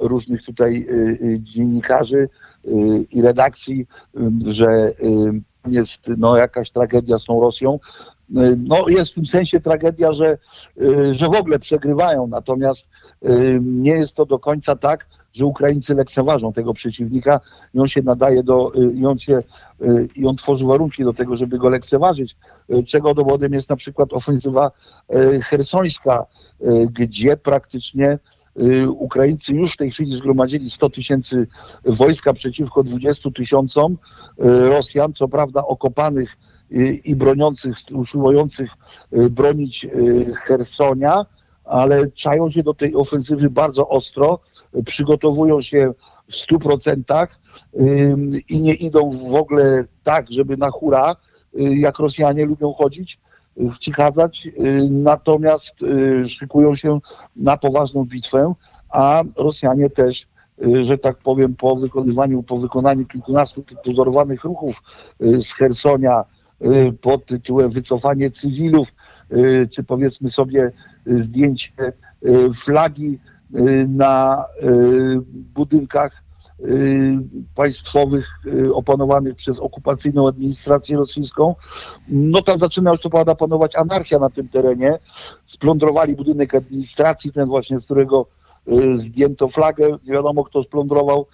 różnych 0.00 0.44
tutaj 0.44 0.86
y, 0.88 0.94
y, 1.24 1.40
dziennikarzy 1.40 2.28
y, 2.66 2.70
i 3.10 3.22
redakcji, 3.22 3.86
y, 4.16 4.52
że 4.52 4.92
y, 5.02 5.40
jest 5.66 6.00
no, 6.16 6.36
jakaś 6.36 6.70
tragedia 6.70 7.18
z 7.18 7.24
tą 7.24 7.40
Rosją. 7.40 7.74
Y, 7.74 8.56
No, 8.66 8.88
jest 8.88 9.12
w 9.12 9.14
tym 9.14 9.26
sensie 9.26 9.60
tragedia, 9.60 10.12
że, 10.12 10.38
y, 10.82 11.14
że 11.14 11.26
w 11.26 11.34
ogóle 11.34 11.58
przegrywają, 11.58 12.26
natomiast 12.26 12.88
y, 13.28 13.58
nie 13.62 13.92
jest 13.92 14.14
to 14.14 14.26
do 14.26 14.38
końca 14.38 14.76
tak, 14.76 15.06
że 15.32 15.46
Ukraińcy 15.46 15.94
lekceważą 15.94 16.52
tego 16.52 16.74
przeciwnika 16.74 17.40
i 17.74 17.78
on 17.78 17.88
się 17.88 18.02
nadaje 18.02 18.42
do, 18.42 18.72
y, 18.74 18.92
i 18.94 19.06
on 19.06 19.18
się, 19.18 19.42
y, 19.82 20.08
i 20.16 20.26
on 20.26 20.36
tworzy 20.36 20.64
warunki 20.66 21.04
do 21.04 21.12
tego, 21.12 21.36
żeby 21.36 21.58
go 21.58 21.68
lekceważyć, 21.68 22.36
y, 22.70 22.82
czego 22.84 23.14
dowodem 23.14 23.52
jest 23.52 23.70
na 23.70 23.76
przykład 23.76 24.12
ofensywa 24.12 24.70
hersońska, 25.42 26.26
gdzie 26.90 27.36
praktycznie 27.36 28.18
Ukraińcy 28.88 29.54
już 29.54 29.72
w 29.72 29.76
tej 29.76 29.90
chwili 29.90 30.12
zgromadzili 30.12 30.70
100 30.70 30.90
tysięcy 30.90 31.46
wojska 31.84 32.32
przeciwko 32.32 32.82
20 32.82 33.30
tysiącom 33.30 33.98
Rosjan, 34.38 35.12
co 35.12 35.28
prawda 35.28 35.66
okopanych 35.66 36.36
i 37.04 37.16
broniących, 37.16 37.76
usiłujących 37.92 38.70
bronić 39.30 39.86
Hersonia, 40.36 41.26
ale 41.70 42.10
czają 42.10 42.50
się 42.50 42.62
do 42.62 42.74
tej 42.74 42.94
ofensywy 42.94 43.50
bardzo 43.50 43.88
ostro, 43.88 44.38
przygotowują 44.84 45.60
się 45.60 45.92
w 46.28 46.32
100% 46.32 47.26
ym, 47.80 48.32
i 48.48 48.60
nie 48.60 48.74
idą 48.74 49.10
w 49.10 49.34
ogóle 49.34 49.84
tak, 50.02 50.26
żeby 50.30 50.56
na 50.56 50.70
hura, 50.70 51.16
y, 51.54 51.76
jak 51.76 51.98
Rosjanie 51.98 52.46
lubią 52.46 52.72
chodzić, 52.72 53.18
y, 53.60 53.70
wcichadzać, 53.70 54.46
y, 54.46 54.52
natomiast 54.90 55.72
szykują 56.28 56.76
się 56.76 57.00
na 57.36 57.56
poważną 57.56 58.04
bitwę, 58.04 58.54
a 58.88 59.22
Rosjanie 59.36 59.90
też 59.90 60.30
że 60.82 60.98
tak 60.98 61.18
powiem, 61.18 61.56
po 61.56 61.76
wykonywaniu, 61.76 62.42
po 62.42 62.58
wykonaniu 62.58 63.06
kilkunastu 63.06 63.64
pozorowanych 63.84 64.44
ruchów 64.44 64.82
z 65.20 65.52
Hersonia 65.54 66.24
pod 67.00 67.26
tytułem 67.26 67.70
wycofanie 67.70 68.30
cywilów, 68.30 68.94
y, 69.32 69.68
czy 69.72 69.84
powiedzmy 69.84 70.30
sobie 70.30 70.72
y, 71.06 71.22
zdjęcie 71.22 71.72
y, 72.24 72.52
flagi 72.52 73.18
y, 73.54 73.86
na 73.88 74.44
y, 74.62 75.20
budynkach 75.54 76.22
y, 76.60 77.18
państwowych 77.54 78.28
y, 78.46 78.74
opanowanych 78.74 79.34
przez 79.34 79.58
okupacyjną 79.58 80.28
administrację 80.28 80.96
rosyjską. 80.96 81.54
No 82.08 82.42
tam 82.42 82.58
zaczyna 82.58 82.96
co 82.96 83.10
prawda 83.10 83.34
panować 83.34 83.76
anarchia 83.76 84.18
na 84.18 84.30
tym 84.30 84.48
terenie. 84.48 84.98
Splądrowali 85.46 86.16
budynek 86.16 86.54
administracji, 86.54 87.32
ten 87.32 87.48
właśnie, 87.48 87.80
z 87.80 87.84
którego 87.84 88.26
y, 88.68 89.00
zdjęto 89.00 89.48
flagę. 89.48 89.88
Nie 90.06 90.12
wiadomo 90.12 90.44
kto 90.44 90.62
splądrował. 90.62 91.26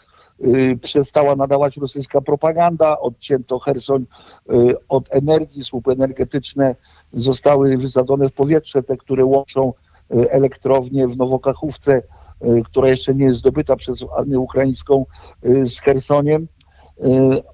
Y, 0.44 0.78
Przestała 0.82 1.36
nadawać 1.36 1.76
rosyjska 1.76 2.20
propaganda, 2.20 2.98
odcięto 2.98 3.58
Hersoń 3.58 4.06
y, 4.50 4.74
od 4.88 5.14
energii, 5.14 5.64
słupy 5.64 5.92
energetyczne 5.92 6.76
zostały 7.12 7.76
wysadzone 7.76 8.28
w 8.28 8.32
powietrze, 8.32 8.82
te, 8.82 8.96
które 8.96 9.24
łączą 9.24 9.72
y, 10.14 10.30
elektrownię 10.30 11.08
w 11.08 11.16
Nowokachówce, 11.16 12.02
która 12.64 12.88
jeszcze 12.88 13.14
nie 13.14 13.24
jest 13.24 13.38
zdobyta 13.38 13.76
przez 13.76 14.04
armię 14.16 14.38
ukraińską 14.38 15.06
z 15.66 15.80
Hersoniem. 15.80 16.48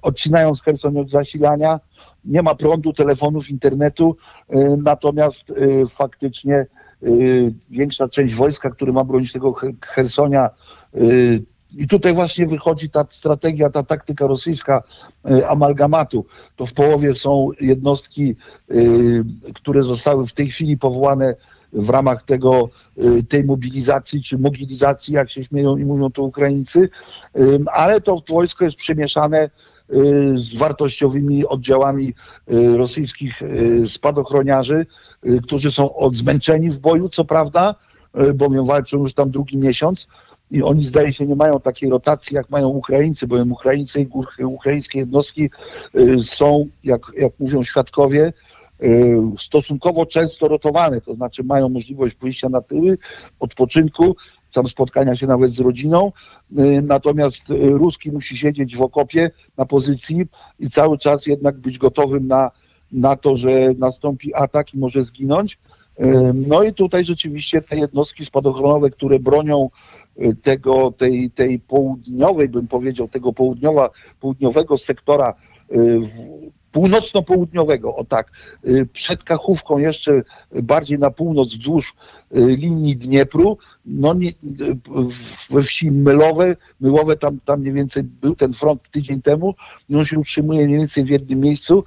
Odcinając 0.01 0.61
Hersoń 0.61 0.99
od 0.99 1.09
zasilania, 1.09 1.79
nie 2.25 2.41
ma 2.41 2.55
prądu, 2.55 2.93
telefonów, 2.93 3.49
internetu, 3.49 4.15
natomiast 4.77 5.43
faktycznie 5.89 6.65
większa 7.69 8.09
część 8.09 8.35
wojska, 8.35 8.69
które 8.69 8.91
ma 8.91 9.03
bronić 9.03 9.31
tego 9.33 9.53
He- 9.53 9.73
Hersonia, 9.85 10.49
i 11.77 11.87
tutaj 11.87 12.13
właśnie 12.13 12.47
wychodzi 12.47 12.89
ta 12.89 13.05
strategia, 13.09 13.69
ta 13.69 13.83
taktyka 13.83 14.27
rosyjska 14.27 14.83
y, 15.31 15.47
amalgamatu. 15.47 16.25
To 16.55 16.65
w 16.65 16.73
połowie 16.73 17.15
są 17.15 17.49
jednostki, 17.61 18.35
y, 18.71 19.23
które 19.53 19.83
zostały 19.83 20.27
w 20.27 20.33
tej 20.33 20.47
chwili 20.47 20.77
powołane 20.77 21.35
w 21.73 21.89
ramach 21.89 22.23
tego, 22.23 22.69
y, 22.97 23.23
tej 23.23 23.43
mobilizacji 23.43 24.23
czy 24.23 24.37
mobilizacji, 24.37 25.13
jak 25.13 25.31
się 25.31 25.45
śmieją 25.45 25.77
i 25.77 25.85
mówią 25.85 26.11
to 26.11 26.23
Ukraińcy, 26.23 26.89
ale 27.73 28.01
to 28.01 28.23
wojsko 28.29 28.65
jest 28.65 28.77
przemieszane 28.77 29.49
z 30.35 30.57
wartościowymi 30.57 31.45
oddziałami 31.45 32.13
rosyjskich 32.77 33.41
spadochroniarzy, 33.87 34.85
którzy 35.43 35.71
są 35.71 35.89
zmęczeni 36.13 36.69
w 36.69 36.77
boju, 36.77 37.09
co 37.09 37.25
prawda, 37.25 37.75
bowiem 38.35 38.65
walczą 38.65 38.97
już 38.97 39.13
tam 39.13 39.31
drugi 39.31 39.57
miesiąc 39.57 40.07
i 40.53 40.63
oni 40.63 40.83
zdaje 40.83 41.13
się 41.13 41.25
nie 41.25 41.35
mają 41.35 41.59
takiej 41.59 41.89
rotacji, 41.89 42.35
jak 42.35 42.49
mają 42.49 42.67
Ukraińcy, 42.67 43.27
bowiem 43.27 43.51
Ukraińcy 43.51 44.07
i 44.39 44.43
ukraińskie 44.43 44.99
jednostki 44.99 45.49
y, 45.95 46.23
są, 46.23 46.67
jak, 46.83 47.01
jak 47.17 47.33
mówią 47.39 47.63
świadkowie, 47.63 48.33
y, 48.83 49.17
stosunkowo 49.37 50.05
często 50.05 50.47
rotowane, 50.47 51.01
to 51.01 51.15
znaczy 51.15 51.43
mają 51.43 51.69
możliwość 51.69 52.15
pójścia 52.15 52.49
na 52.49 52.61
tyły, 52.61 52.97
odpoczynku, 53.39 54.15
tam 54.53 54.67
spotkania 54.67 55.15
się 55.15 55.27
nawet 55.27 55.53
z 55.53 55.59
rodziną, 55.59 56.11
y, 56.51 56.81
natomiast 56.81 57.43
Ruski 57.49 58.11
musi 58.11 58.37
siedzieć 58.37 58.77
w 58.77 58.81
okopie 58.81 59.31
na 59.57 59.65
pozycji 59.65 60.25
i 60.59 60.69
cały 60.69 60.97
czas 60.97 61.25
jednak 61.27 61.57
być 61.57 61.77
gotowym 61.77 62.27
na, 62.27 62.51
na 62.91 63.15
to, 63.15 63.35
że 63.37 63.49
nastąpi 63.77 64.33
atak 64.35 64.73
i 64.73 64.77
może 64.77 65.03
zginąć. 65.03 65.59
No 66.33 66.63
i 66.63 66.73
tutaj 66.73 67.05
rzeczywiście 67.05 67.61
te 67.61 67.77
jednostki 67.77 68.25
spadochronowe, 68.25 68.89
które 68.89 69.19
bronią 69.19 69.69
tego, 70.41 70.91
tej, 70.91 71.31
tej 71.31 71.59
południowej, 71.59 72.49
bym 72.49 72.67
powiedział, 72.67 73.07
tego 73.07 73.33
południowa, 73.33 73.89
południowego 74.19 74.77
sektora 74.77 75.33
y, 75.71 76.01
północno-południowego, 76.73 77.95
o 77.95 78.03
tak, 78.03 78.31
y, 78.67 78.87
przed 78.93 79.23
Kachówką 79.23 79.77
jeszcze 79.77 80.23
bardziej 80.63 80.99
na 80.99 81.11
północ 81.11 81.49
wzdłuż 81.49 81.93
y, 82.37 82.41
linii 82.41 82.97
Dniepru, 82.97 83.57
no 83.85 84.13
nie, 84.13 84.29
y, 84.29 84.33
we 85.49 85.63
wsi 85.63 85.91
Mylowe, 85.91 86.55
Myłowe, 86.79 87.17
tam, 87.17 87.39
tam 87.45 87.59
mniej 87.59 87.73
więcej 87.73 88.03
był 88.03 88.35
ten 88.35 88.53
front 88.53 88.89
tydzień 88.91 89.21
temu 89.21 89.53
on 89.95 90.05
się 90.05 90.19
utrzymuje 90.19 90.65
mniej 90.65 90.77
więcej 90.77 91.03
w 91.03 91.09
jednym 91.09 91.39
miejscu. 91.39 91.83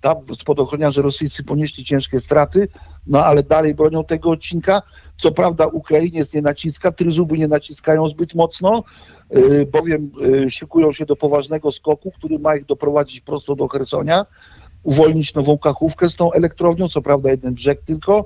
Tam 0.00 0.16
spadochroniarze 0.36 1.02
rosyjscy 1.02 1.44
ponieśli 1.44 1.84
ciężkie 1.84 2.20
straty, 2.20 2.68
no 3.06 3.24
ale 3.24 3.42
dalej 3.42 3.74
bronią 3.74 4.04
tego 4.04 4.30
odcinka. 4.30 4.82
Co 5.16 5.32
prawda 5.32 5.66
Ukrainiec 5.66 6.34
nie 6.34 6.42
naciska, 6.42 6.92
Tryzuby 6.92 7.38
nie 7.38 7.48
naciskają 7.48 8.08
zbyt 8.08 8.34
mocno, 8.34 8.84
y, 9.36 9.66
bowiem 9.66 10.10
y, 10.46 10.50
szykują 10.50 10.92
się 10.92 11.06
do 11.06 11.16
poważnego 11.16 11.72
skoku, 11.72 12.10
który 12.10 12.38
ma 12.38 12.56
ich 12.56 12.66
doprowadzić 12.66 13.20
prosto 13.20 13.56
do 13.56 13.68
Hersonia, 13.68 14.26
uwolnić 14.82 15.34
nową 15.34 15.58
kachówkę 15.58 16.08
z 16.08 16.16
tą 16.16 16.32
elektrownią, 16.32 16.88
co 16.88 17.02
prawda 17.02 17.30
jeden 17.30 17.54
brzeg 17.54 17.82
tylko. 17.82 18.24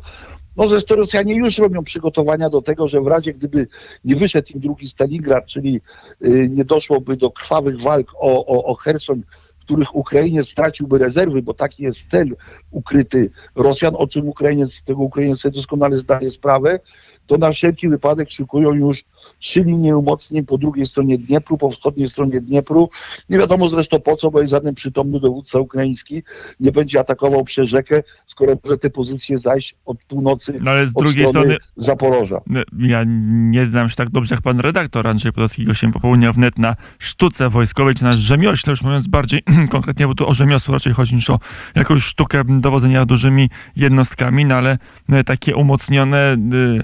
No 0.57 0.69
zresztą 0.69 0.95
Rosjanie 0.95 1.35
już 1.35 1.59
robią 1.59 1.85
przygotowania 1.85 2.51
do 2.51 2.63
tego, 2.63 2.89
że 2.89 3.01
w 3.01 3.07
razie 3.07 3.35
gdyby 3.35 3.67
nie 4.05 4.17
wyszedł 4.17 4.53
im 4.55 4.61
drugi 4.61 4.89
Stalingrad, 4.89 5.47
czyli 5.47 5.81
y, 6.25 6.49
nie 6.51 6.65
doszłoby 6.65 7.17
do 7.17 7.31
krwawych 7.31 7.81
walk 7.81 8.15
o, 8.15 8.47
o, 8.47 8.65
o 8.65 8.75
Hersoń, 8.75 9.23
w 9.50 9.50
których 9.71 9.97
Ukrainiec 9.97 10.49
straciłby 10.49 10.99
rezerwy, 10.99 11.43
bo 11.43 11.55
taki 11.55 11.83
jest 11.83 12.11
cel 12.11 12.37
ukryty 12.71 13.31
Rosjan, 13.55 13.95
o 13.97 14.07
czym 14.07 14.29
Ukrainiec, 14.29 14.83
tego 14.83 15.03
Ukrainiec 15.03 15.41
sobie 15.41 15.55
doskonale 15.55 15.99
zdaje 15.99 16.31
sprawę, 16.31 16.81
to 17.31 17.39
na 17.39 17.53
wszelki 17.53 17.89
wypadek 17.89 18.31
szykują 18.31 18.73
już 18.73 19.05
trzy 19.39 19.63
linie 19.63 19.97
umocnień 19.97 20.47
po 20.47 20.59
drugiej 20.59 20.87
stronie 20.87 21.19
Dniepru, 21.19 21.59
po 21.59 21.71
wschodniej 21.71 22.09
stronie 22.09 22.41
Dniepru. 22.41 22.91
Nie 23.29 23.39
wiadomo 23.39 23.69
zresztą 23.69 24.01
po 24.01 24.17
co, 24.17 24.31
bo 24.31 24.41
jest 24.41 24.51
żaden 24.51 24.75
przytomny 24.75 25.21
dowódca 25.21 25.59
ukraiński 25.59 26.23
nie 26.61 26.73
będzie 26.73 27.01
atakował 27.01 27.45
przez 27.45 27.71
rzekę, 27.71 28.03
skoro 28.27 28.55
może 28.65 28.79
te 28.79 28.91
pozycje 28.91 29.39
zajść 29.39 29.77
od 29.87 29.99
północy, 30.05 30.59
No 30.61 30.71
ale 30.71 30.87
z 30.87 30.97
od 30.97 31.05
drugiej 31.05 31.29
strony 31.29 31.57
Zaporoża. 31.77 32.41
Ja 32.79 33.05
nie 33.51 33.67
znam 33.67 33.89
się 33.89 33.97
tak 33.97 34.11
dobrze 34.11 34.35
jak 34.35 34.43
pan 34.43 34.61
redaktor 34.61 35.09
Andrzej 35.09 35.33
Podolski, 35.33 35.65
gościem 35.65 35.93
popołudnia 35.93 36.33
wnet 36.33 36.59
na 36.59 36.77
sztuce 36.99 37.49
wojskowej, 37.49 37.95
czy 37.95 38.05
na 38.05 38.13
rzemiośle, 38.13 38.71
już 38.71 38.83
mówiąc 38.83 39.07
bardziej 39.07 39.43
konkretnie, 39.71 40.07
bo 40.07 40.15
tu 40.15 40.29
o 40.29 40.35
rzemiosło 40.35 40.75
raczej 40.75 40.93
chodzi 40.93 41.15
niż 41.15 41.31
o 41.31 41.39
jakąś 41.75 42.03
sztukę 42.03 42.43
dowodzenia 42.49 43.05
dużymi 43.05 43.51
jednostkami, 43.77 44.45
no 44.45 44.55
ale 44.55 44.79
e, 45.09 45.25
takie 45.25 45.57
umocnione, 45.57 46.37
y, 46.53 46.83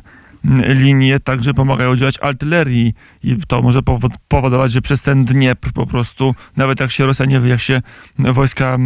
linie 0.69 1.21
także 1.21 1.55
pomagają 1.55 1.97
działać 1.97 2.19
artylerii 2.23 2.95
i 3.25 3.37
to 3.49 3.63
może 3.63 3.81
powodować, 4.29 4.73
że 4.73 4.83
przez 4.83 5.03
ten 5.03 5.25
Dniepr 5.25 5.73
po 5.73 5.87
prostu, 5.87 6.35
nawet 6.57 6.81
jak 6.81 6.91
się 6.91 7.07
Rosjanie, 7.07 7.41
jak 7.47 7.61
się 7.61 7.83
wojska 8.19 8.79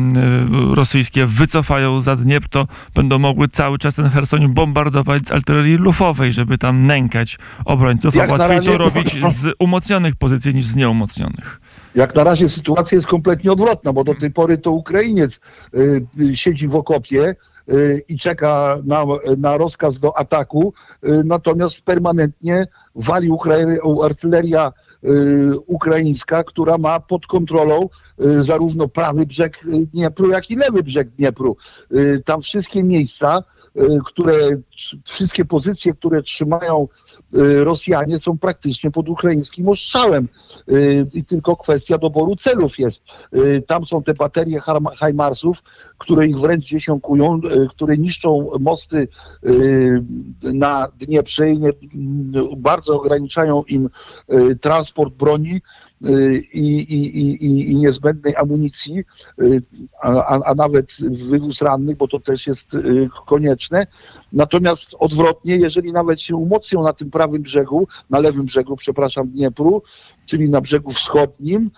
rosyjskie 0.74 1.26
wycofają 1.26 2.00
za 2.00 2.16
Dniepr, 2.16 2.48
to 2.48 2.66
będą 2.94 3.18
mogły 3.18 3.48
cały 3.48 3.78
czas 3.78 3.94
ten 3.94 4.08
Hersoń 4.08 4.48
bombardować 4.48 5.28
z 5.28 5.30
artylerii 5.30 5.76
lufowej, 5.76 6.32
żeby 6.32 6.58
tam 6.58 6.86
nękać 6.86 7.38
obrońców, 7.64 8.14
Jak 8.14 8.30
a 8.30 8.32
łatwiej 8.32 8.56
razie- 8.56 8.70
to 8.70 8.78
robić 8.78 9.26
z 9.28 9.54
umocnionych 9.58 10.16
pozycji 10.16 10.54
niż 10.54 10.66
z 10.66 10.76
nieumocnionych. 10.76 11.60
Jak 11.94 12.14
na 12.14 12.24
razie 12.24 12.48
sytuacja 12.48 12.96
jest 12.96 13.06
kompletnie 13.08 13.52
odwrotna, 13.52 13.92
bo 13.92 14.04
do 14.04 14.14
tej 14.14 14.30
pory 14.30 14.58
to 14.58 14.70
Ukrainiec 14.70 15.40
y, 15.74 16.06
y, 16.20 16.36
siedzi 16.36 16.68
w 16.68 16.76
okopie 16.76 17.28
y, 17.28 17.36
i 18.08 18.18
czeka 18.18 18.78
na, 18.84 19.04
na 19.38 19.56
rozkaz 19.56 20.00
do 20.00 20.18
ataku, 20.18 20.72
y, 21.04 21.22
natomiast 21.24 21.82
permanentnie 21.82 22.66
wali 22.94 23.30
artyleria 24.04 24.72
y, 25.04 25.58
ukraińska, 25.66 26.44
która 26.44 26.78
ma 26.78 27.00
pod 27.00 27.26
kontrolą 27.26 27.88
y, 28.24 28.44
zarówno 28.44 28.88
prawy 28.88 29.26
brzeg 29.26 29.60
Dniepru, 29.92 30.30
jak 30.30 30.50
i 30.50 30.56
lewy 30.56 30.82
brzeg 30.82 31.08
Dniepru. 31.10 31.56
Tam 32.24 32.40
wszystkie 32.40 32.82
miejsca, 32.82 33.44
które, 34.04 34.32
wszystkie 35.04 35.44
pozycje, 35.44 35.94
które 35.94 36.22
trzymają 36.22 36.88
y, 37.34 37.64
Rosjanie 37.64 38.20
są 38.20 38.38
praktycznie 38.38 38.90
pod 38.90 39.08
ukraińskim 39.08 39.68
ostrzałem 39.68 40.28
y, 40.68 41.06
i 41.12 41.24
tylko 41.24 41.56
kwestia 41.56 41.98
doboru 41.98 42.36
celów 42.36 42.78
jest. 42.78 43.02
Y, 43.36 43.62
Tam 43.66 43.86
są 43.86 44.02
te 44.02 44.14
baterie 44.14 44.60
Hajmarsów, 44.96 45.62
które 45.98 46.26
ich 46.26 46.38
wręcz 46.38 46.64
dziesiąkują, 46.64 47.40
y, 47.44 47.68
które 47.68 47.98
niszczą 47.98 48.50
mosty 48.60 49.08
y, 49.44 50.04
na 50.42 50.88
Dnieprze 50.98 51.50
i 51.50 51.58
nie, 51.58 51.70
bardzo 52.56 52.96
ograniczają 53.00 53.62
im 53.68 53.90
y, 54.32 54.56
transport 54.56 55.14
broni 55.14 55.54
y, 55.54 55.60
i, 56.00 56.58
i, 56.58 56.96
i, 56.96 57.44
i- 57.46 57.70
i 57.70 57.76
niezbędnej 57.76 58.36
amunicji, 58.36 59.04
y, 59.42 59.62
a, 60.02 60.42
a, 60.44 60.54
nawet 60.54 60.90
wywóz 61.28 61.62
rannych, 61.62 61.96
bo 61.96 62.08
to 62.08 62.20
też 62.20 62.46
jest 62.46 62.74
y, 62.74 63.08
konieczne. 63.26 63.86
Natomiast 64.32 64.90
odwrotnie, 64.98 65.56
jeżeli 65.56 65.92
nawet 65.92 66.20
się 66.20 66.36
umocnią 66.36 66.82
na 66.82 66.92
tym 66.92 67.10
prawym 67.10 67.42
brzegu, 67.42 67.88
na 68.10 68.18
lewym 68.18 68.46
brzegu, 68.46 68.76
przepraszam, 68.76 69.28
Dniepru, 69.28 69.82
czyli 70.26 70.50
na 70.50 70.60
brzegu 70.60 70.90
wschodnim, 70.90 71.70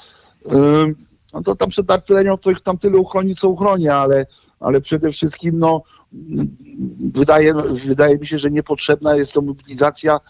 no 1.35 1.43
to 1.43 1.57
tam 1.57 1.69
przed 1.69 1.91
artylerią 1.91 2.37
to 2.37 2.51
ich 2.51 2.61
tam 2.61 2.79
tyle 2.79 2.99
uchroni, 2.99 3.37
co 3.37 3.49
uchroni, 3.49 3.89
ale, 3.89 4.27
ale 4.61 4.81
przede 4.81 5.11
wszystkim 5.11 5.59
no, 5.59 5.83
wydaje, 7.15 7.55
wydaje 7.87 8.19
mi 8.19 8.27
się, 8.27 8.39
że 8.39 8.51
niepotrzebna 8.51 9.17
jest 9.17 9.33
to 9.33 9.43
mobilizacja 9.43 10.17
y, 10.17 10.21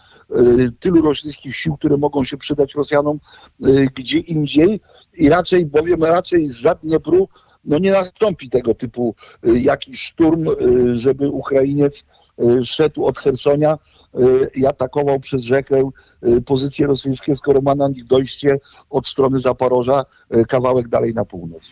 tylu 0.79 1.01
rosyjskich 1.01 1.57
sił, 1.57 1.77
które 1.77 1.97
mogą 1.97 2.23
się 2.23 2.37
przydać 2.37 2.75
Rosjanom 2.75 3.19
y, 3.67 3.87
gdzie 3.95 4.19
indziej 4.19 4.81
i 5.13 5.29
raczej, 5.29 5.65
bowiem 5.65 6.03
raczej 6.03 6.47
z 6.47 6.63
Dniepru 6.83 7.27
no 7.65 7.79
nie 7.79 7.91
nastąpi 7.91 8.49
tego 8.49 8.73
typu 8.73 9.15
y, 9.47 9.59
jakiś 9.59 10.01
szturm, 10.01 10.47
y, 10.47 10.99
żeby 10.99 11.29
Ukrainiec 11.29 12.03
y, 12.41 12.65
szedł 12.65 13.05
od 13.05 13.19
Hersonia 13.19 13.77
y, 14.19 14.49
i 14.55 14.65
atakował 14.65 15.19
przez 15.19 15.41
rzekę 15.41 15.89
y, 16.27 16.41
pozycje 16.41 16.87
rosyjskie, 16.87 17.35
skoro 17.35 17.61
ma 17.61 17.75
na 17.75 17.87
nich 17.87 18.05
dojście 18.05 18.57
od 18.89 19.07
strony 19.07 19.39
Zaporoża 19.39 20.05
y, 20.35 20.45
kawałek 20.45 20.87
dalej 20.87 21.13
na 21.13 21.25
północ. 21.25 21.71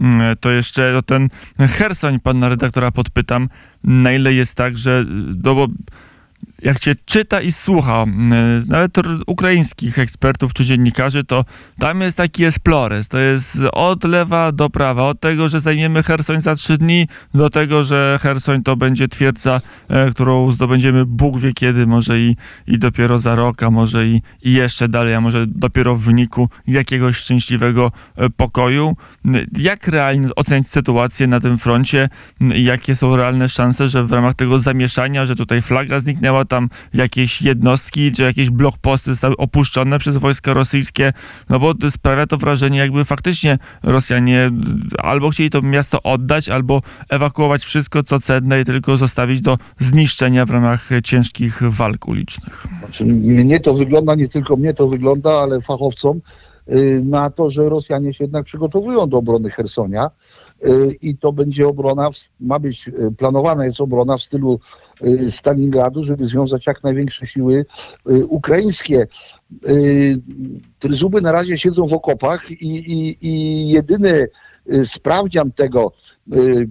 Mm, 0.00 0.36
To 0.40 0.50
jeszcze 0.50 1.00
ten 1.06 1.28
Hersoń 1.58 2.20
pana 2.20 2.48
redaktora 2.48 2.90
podpytam, 2.90 3.48
na 3.84 4.12
ile 4.12 4.32
jest 4.32 4.54
tak, 4.54 4.78
że 4.78 5.04
no 5.44 5.54
bo 5.54 5.66
jak 6.62 6.82
się 6.82 6.94
czyta 7.04 7.40
i 7.40 7.52
słucha 7.52 8.04
nawet 8.68 8.92
ukraińskich 9.26 9.98
ekspertów 9.98 10.52
czy 10.52 10.64
dziennikarzy, 10.64 11.24
to 11.24 11.44
tam 11.78 12.00
jest 12.00 12.16
taki 12.16 12.44
esplores. 12.44 13.08
To 13.08 13.18
jest 13.18 13.58
od 13.72 14.04
lewa 14.04 14.52
do 14.52 14.70
prawa. 14.70 15.08
Od 15.08 15.20
tego, 15.20 15.48
że 15.48 15.60
zajmiemy 15.60 16.02
Hersoń 16.02 16.40
za 16.40 16.54
trzy 16.54 16.78
dni, 16.78 17.08
do 17.34 17.50
tego, 17.50 17.84
że 17.84 18.18
Hersoń 18.22 18.62
to 18.62 18.76
będzie 18.76 19.08
twierdza, 19.08 19.60
e, 19.88 20.10
którą 20.10 20.52
zdobędziemy 20.52 21.06
Bóg 21.06 21.38
wie 21.38 21.52
kiedy, 21.52 21.86
może 21.86 22.20
i, 22.20 22.36
i 22.66 22.78
dopiero 22.78 23.18
za 23.18 23.34
rok, 23.34 23.62
a 23.62 23.70
może 23.70 24.06
i, 24.06 24.22
i 24.42 24.52
jeszcze 24.52 24.88
dalej, 24.88 25.14
a 25.14 25.20
może 25.20 25.46
dopiero 25.46 25.96
w 25.96 26.02
wyniku 26.02 26.48
jakiegoś 26.66 27.16
szczęśliwego 27.16 27.92
e, 28.16 28.30
pokoju. 28.30 28.96
Jak 29.58 29.88
realnie 29.88 30.28
ocenić 30.36 30.68
sytuację 30.68 31.26
na 31.26 31.40
tym 31.40 31.58
froncie? 31.58 32.08
Jakie 32.40 32.96
są 32.96 33.16
realne 33.16 33.48
szanse, 33.48 33.88
że 33.88 34.04
w 34.04 34.12
ramach 34.12 34.34
tego 34.34 34.58
zamieszania, 34.58 35.26
że 35.26 35.36
tutaj 35.36 35.62
flaga 35.62 36.00
zniknęła, 36.00 36.44
tam 36.52 36.68
jakieś 36.94 37.42
jednostki 37.42 38.12
czy 38.12 38.22
jakieś 38.22 38.50
blokposty 38.50 39.10
zostały 39.10 39.36
opuszczone 39.36 39.98
przez 39.98 40.16
wojska 40.16 40.54
rosyjskie? 40.54 41.12
No 41.48 41.58
bo 41.58 41.74
sprawia 41.90 42.26
to 42.26 42.36
wrażenie, 42.36 42.78
jakby 42.78 43.04
faktycznie 43.04 43.58
Rosjanie 43.82 44.50
y, 44.94 45.02
albo 45.02 45.30
chcieli 45.30 45.50
to 45.50 45.62
miasto 45.62 46.02
oddać, 46.02 46.48
albo 46.48 46.82
ewakuować 47.08 47.64
wszystko, 47.64 48.02
co 48.02 48.20
cenne 48.20 48.60
i 48.60 48.64
tylko 48.64 48.96
zostawić 48.96 49.40
do 49.40 49.58
zniszczenia 49.78 50.46
w 50.46 50.50
ramach 50.50 50.88
ciężkich 51.04 51.62
walk 51.62 52.08
ulicznych. 52.08 52.66
Znaczy, 52.78 53.04
mnie 53.04 53.60
to 53.60 53.74
wygląda, 53.74 54.14
nie 54.14 54.28
tylko 54.28 54.56
mnie 54.56 54.74
to 54.74 54.88
wygląda, 54.88 55.30
ale 55.30 55.60
fachowcom 55.60 56.20
y, 56.68 57.02
na 57.04 57.30
to, 57.30 57.50
że 57.50 57.68
Rosjanie 57.68 58.14
się 58.14 58.24
jednak 58.24 58.44
przygotowują 58.44 59.08
do 59.08 59.18
obrony 59.18 59.50
Hersonia 59.50 60.10
y, 60.64 60.88
i 61.02 61.16
to 61.16 61.32
będzie 61.32 61.68
obrona, 61.68 62.08
ma 62.40 62.58
być 62.58 62.90
planowana 63.18 63.66
jest 63.66 63.80
obrona 63.80 64.16
w 64.16 64.22
stylu 64.22 64.60
Stalingradu, 65.28 66.04
żeby 66.04 66.28
związać 66.28 66.66
jak 66.66 66.82
największe 66.82 67.26
siły 67.26 67.66
y, 68.10 68.26
ukraińskie. 68.26 69.06
Y, 69.68 70.16
Tryzuby 70.78 71.20
na 71.20 71.32
razie 71.32 71.58
siedzą 71.58 71.86
w 71.86 71.94
okopach 71.94 72.50
i, 72.50 72.66
i, 72.66 73.26
i 73.26 73.68
jedyny 73.68 74.28
y, 74.72 74.86
sprawdzian 74.86 75.52
tego 75.52 75.92
y, 76.32 76.38
y, 76.38 76.68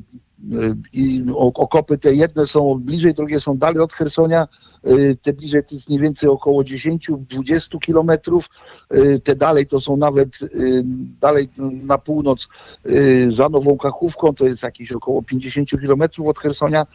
i 0.93 1.23
o- 1.35 1.53
okopy 1.53 1.97
te 1.97 2.13
jedne 2.13 2.45
są 2.45 2.75
bliżej, 2.79 3.13
drugie 3.13 3.39
są 3.39 3.57
dalej 3.57 3.79
od 3.79 3.93
Hersonia, 3.93 4.47
Y, 4.87 5.17
te 5.21 5.33
bliżej 5.33 5.63
to 5.63 5.75
jest 5.75 5.89
mniej 5.89 6.01
więcej 6.01 6.29
około 6.29 6.63
10-20 6.63 7.79
kilometrów, 7.79 8.49
Y, 8.93 9.19
te 9.19 9.35
dalej 9.35 9.65
to 9.65 9.81
są 9.81 9.97
nawet 9.97 10.41
y, 10.41 10.83
dalej 11.21 11.49
na 11.83 11.97
północ 11.97 12.47
y, 12.85 13.27
za 13.31 13.49
Nową 13.49 13.77
Kachówką, 13.77 14.33
to 14.33 14.47
jest 14.47 14.63
jakieś 14.63 14.91
około 14.91 15.21
50 15.23 15.69
kilometrów 15.69 16.27
od 16.27 16.39
Hersonia, 16.39 16.87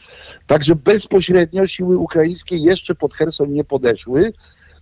także 0.47 0.75
bezpośrednio 0.77 1.67
siły 1.67 1.97
ukraińskie 1.99 2.57
jeszcze 2.57 2.95
pod 2.95 3.15
Herson 3.15 3.51
nie 3.51 3.65
podeszły, 3.65 4.33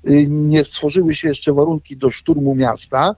Y, 0.08 0.26
nie 0.28 0.64
stworzyły 0.64 1.14
się 1.14 1.28
jeszcze 1.28 1.52
warunki 1.52 1.96
do 1.96 2.10
szturmu 2.10 2.54
miasta. 2.54 3.16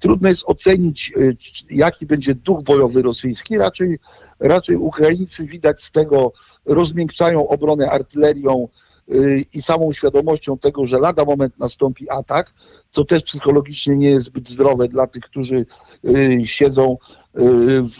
Trudno 0.00 0.28
jest 0.28 0.44
ocenić, 0.46 1.12
c- 1.16 1.74
jaki 1.74 2.06
będzie 2.06 2.34
duch 2.34 2.62
bojowy 2.62 3.02
rosyjski. 3.02 3.58
Raczej, 3.58 3.98
raczej 4.40 4.76
Ukraińcy 4.76 5.44
widać 5.44 5.82
z 5.82 5.90
tego 5.90 6.32
rozmiękczają 6.64 7.48
obronę 7.48 7.90
artylerią 7.90 8.68
y, 9.10 9.44
i 9.52 9.62
samą 9.62 9.92
świadomością 9.92 10.58
tego, 10.58 10.86
że 10.86 10.98
lada 10.98 11.24
moment 11.24 11.58
nastąpi 11.58 12.10
atak, 12.10 12.52
co 12.90 13.04
też 13.04 13.22
psychologicznie 13.22 13.96
nie 13.96 14.10
jest 14.10 14.26
zbyt 14.26 14.48
zdrowe 14.48 14.88
dla 14.88 15.06
tych, 15.06 15.22
którzy 15.24 15.66
y, 16.04 16.42
siedzą 16.44 16.96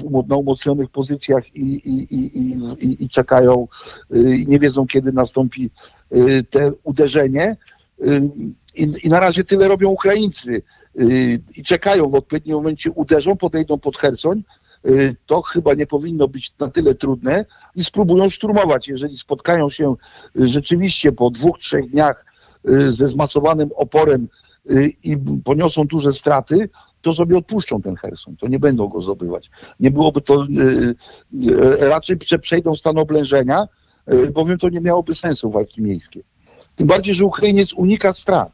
w 0.01 0.05
umocnionych 0.31 0.91
pozycjach 0.91 1.57
i, 1.57 1.61
i, 1.61 2.15
i, 2.15 3.05
i, 3.05 3.09
czekają 3.09 3.69
i 4.15 4.47
nie 4.49 4.59
wiedzą, 4.59 4.87
kiedy 4.87 5.13
nastąpi 5.13 5.71
te 6.51 6.73
uderzenie. 6.83 7.57
I, 8.75 9.09
na 9.09 9.21
razie 9.21 9.45
tyle 9.45 9.69
robią 9.69 9.91
Ukraińcy 9.91 10.63
i 11.57 11.65
czekają 11.65 12.09
w 12.11 12.15
odpowiednim 12.15 12.57
momencie, 12.57 12.91
uderzą, 12.91 13.37
podejdą 13.37 13.79
pod 13.79 13.97
Hersoń. 13.99 14.43
Y, 14.87 15.17
To 15.27 15.43
chyba 15.43 15.75
nie 15.75 15.87
powinno 15.87 16.29
być 16.29 16.55
na 16.59 16.69
tyle 16.71 16.95
trudne 16.95 17.45
i 17.75 17.85
spróbują 17.85 18.29
szturmować. 18.29 18.89
Jeżeli 18.89 19.17
spotkają 19.19 19.71
się 19.71 19.95
y, 20.41 20.49
rzeczywiście 20.49 21.13
po 21.13 21.31
dwóch, 21.31 21.59
trzech 21.59 21.91
dniach 21.91 22.25
y, 22.69 22.93
ze 22.93 23.09
zmasowanym 23.09 23.71
oporem 23.77 24.29
y, 24.71 24.93
i 25.05 25.17
poniosą 25.45 25.85
duże 25.85 26.13
straty, 26.13 26.69
to 27.03 27.15
sobie 27.15 27.39
odpuszczą 27.39 27.83
ten 27.83 27.97
Herson. 27.97 28.37
To 28.37 28.49
nie 28.49 28.59
będą 28.59 28.89
go 28.89 29.03
zdobywać. 29.03 29.51
Nie 29.81 29.91
byłoby 29.91 30.21
to, 30.21 30.45
y, 30.45 30.95
y, 31.51 31.77
raczej 31.89 32.17
prze- 32.17 32.39
przejdą 32.39 32.75
stan 32.75 32.99
oblężenia, 32.99 33.69
y, 34.13 34.27
bowiem 34.31 34.59
to 34.59 34.69
nie 34.69 34.81
miałoby 34.81 35.15
sensu 35.15 35.51
walki 35.51 35.83
miejskie. 35.83 36.21
Tym 36.77 36.87
bardziej, 36.87 37.15
że 37.15 37.25
Ukrainiec 37.25 37.73
unika 37.73 38.13
strat. 38.13 38.53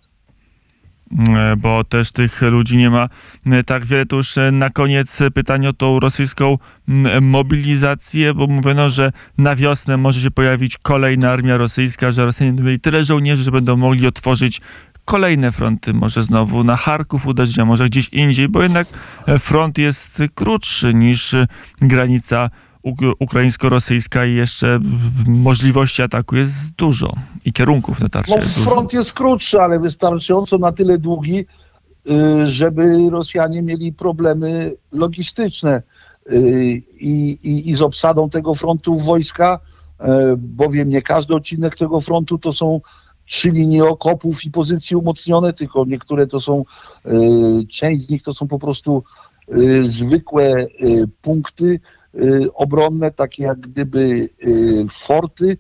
E, 1.18 1.57
bo 1.57 1.85
też 1.85 2.12
tych 2.12 2.42
ludzi 2.42 2.77
nie 2.77 2.90
ma 2.90 3.09
e, 3.46 3.62
tak 3.62 3.87
wiele. 3.87 4.07
To 4.07 4.16
już 4.16 4.38
e, 4.38 4.53
na 4.53 4.70
koniec 4.70 5.18
pytanie 5.35 5.68
o 5.68 5.72
tą 5.72 6.01
rosyjską 6.01 6.59
mobilizację, 7.20 8.35
bo 8.35 8.46
mówiono, 8.46 8.90
że 8.90 9.12
na 9.38 9.57
wiosnę 9.57 9.96
może 9.96 10.20
się 10.20 10.31
pojawić 10.31 10.79
kolejna 10.79 11.31
armia 11.31 11.57
rosyjska, 11.57 12.12
że 12.12 12.25
Rosjanie 12.25 12.53
będą 12.53 12.64
mieli 12.64 12.81
tyle 12.81 13.05
żołnierzy, 13.05 13.42
że 13.42 13.51
będą 13.51 13.77
mogli 13.77 14.07
otworzyć 14.07 14.61
kolejne 15.05 15.53
fronty, 15.53 15.94
może 15.94 16.22
znowu 16.22 16.64
na 16.64 16.77
Charków 16.77 17.27
uderzyć, 17.27 17.59
a 17.59 17.64
może 17.64 17.87
gdzieś 17.87 18.09
indziej, 18.09 18.48
bo 18.48 18.62
jednak 18.62 18.88
front 19.38 19.79
jest 19.79 20.22
krótszy 20.35 20.94
niż 20.94 21.35
granica 21.81 22.51
ukraińsko-rosyjska 23.21 24.27
i 24.27 24.35
jeszcze 24.35 24.81
możliwości 25.27 26.03
ataku 26.03 26.37
jest 26.37 26.71
dużo. 26.77 27.12
i 27.45 27.53
kierunków 27.53 28.01
natarcia 28.01 28.31
No, 28.35 28.37
jest 28.42 28.59
dużo. 28.59 28.71
front 28.71 28.92
jest 28.92 29.12
krótszy, 29.12 29.61
ale 29.61 29.79
wystarczająco 29.79 30.59
na 30.59 30.73
tyle 30.73 30.99
długi, 30.99 31.38
y, 32.11 32.47
żeby 32.47 33.11
Rosjanie 33.11 33.62
mieli 33.62 33.92
problemy 33.92 34.75
logistyczne 34.92 35.83
y, 36.33 36.83
i, 37.01 37.31
i, 37.42 37.71
i 37.71 37.77
z 37.77 37.83
obsadą 37.83 38.29
tego 38.31 38.55
frontu 38.55 38.99
wojska, 38.99 39.61
e, 40.01 40.35
bowiem 40.38 40.88
nie 40.88 41.03
każdy 41.03 41.35
odcinek 41.35 41.77
tego 41.77 42.01
frontu 42.01 42.38
to 42.38 42.53
są 42.53 42.81
trzy 43.27 43.51
linie 43.51 43.85
okopów 43.85 44.45
i 44.45 44.51
pozycje 44.51 44.99
umocnione, 44.99 45.53
tylko 45.53 45.85
niektóre 45.85 46.27
to 46.27 46.40
są, 46.40 46.64
y, 47.07 47.66
część 47.66 48.05
z 48.07 48.11
nich 48.11 48.23
to 48.23 48.35
są 48.35 48.49
po 48.49 48.59
prostu 48.59 49.05
y, 49.57 49.88
zwykłe 49.88 50.61
y, 50.61 50.68
punkty 51.23 51.64
y, 51.64 51.81
obronne, 52.55 53.11
takie 53.11 53.42
jak 53.42 53.61
gdyby 53.61 54.29
y, 54.46 54.87
forty, 55.07 55.44
y, 55.48 55.59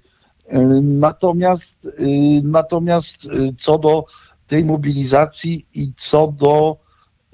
Natomiast, 0.82 1.84
y, 1.84 2.42
natomiast 2.44 3.24
y, 3.24 3.54
co 3.58 3.78
do 3.78 4.04
tej 4.46 4.64
mobilizacji 4.64 5.66
i 5.74 5.92
co 5.96 6.26
do, 6.26 6.76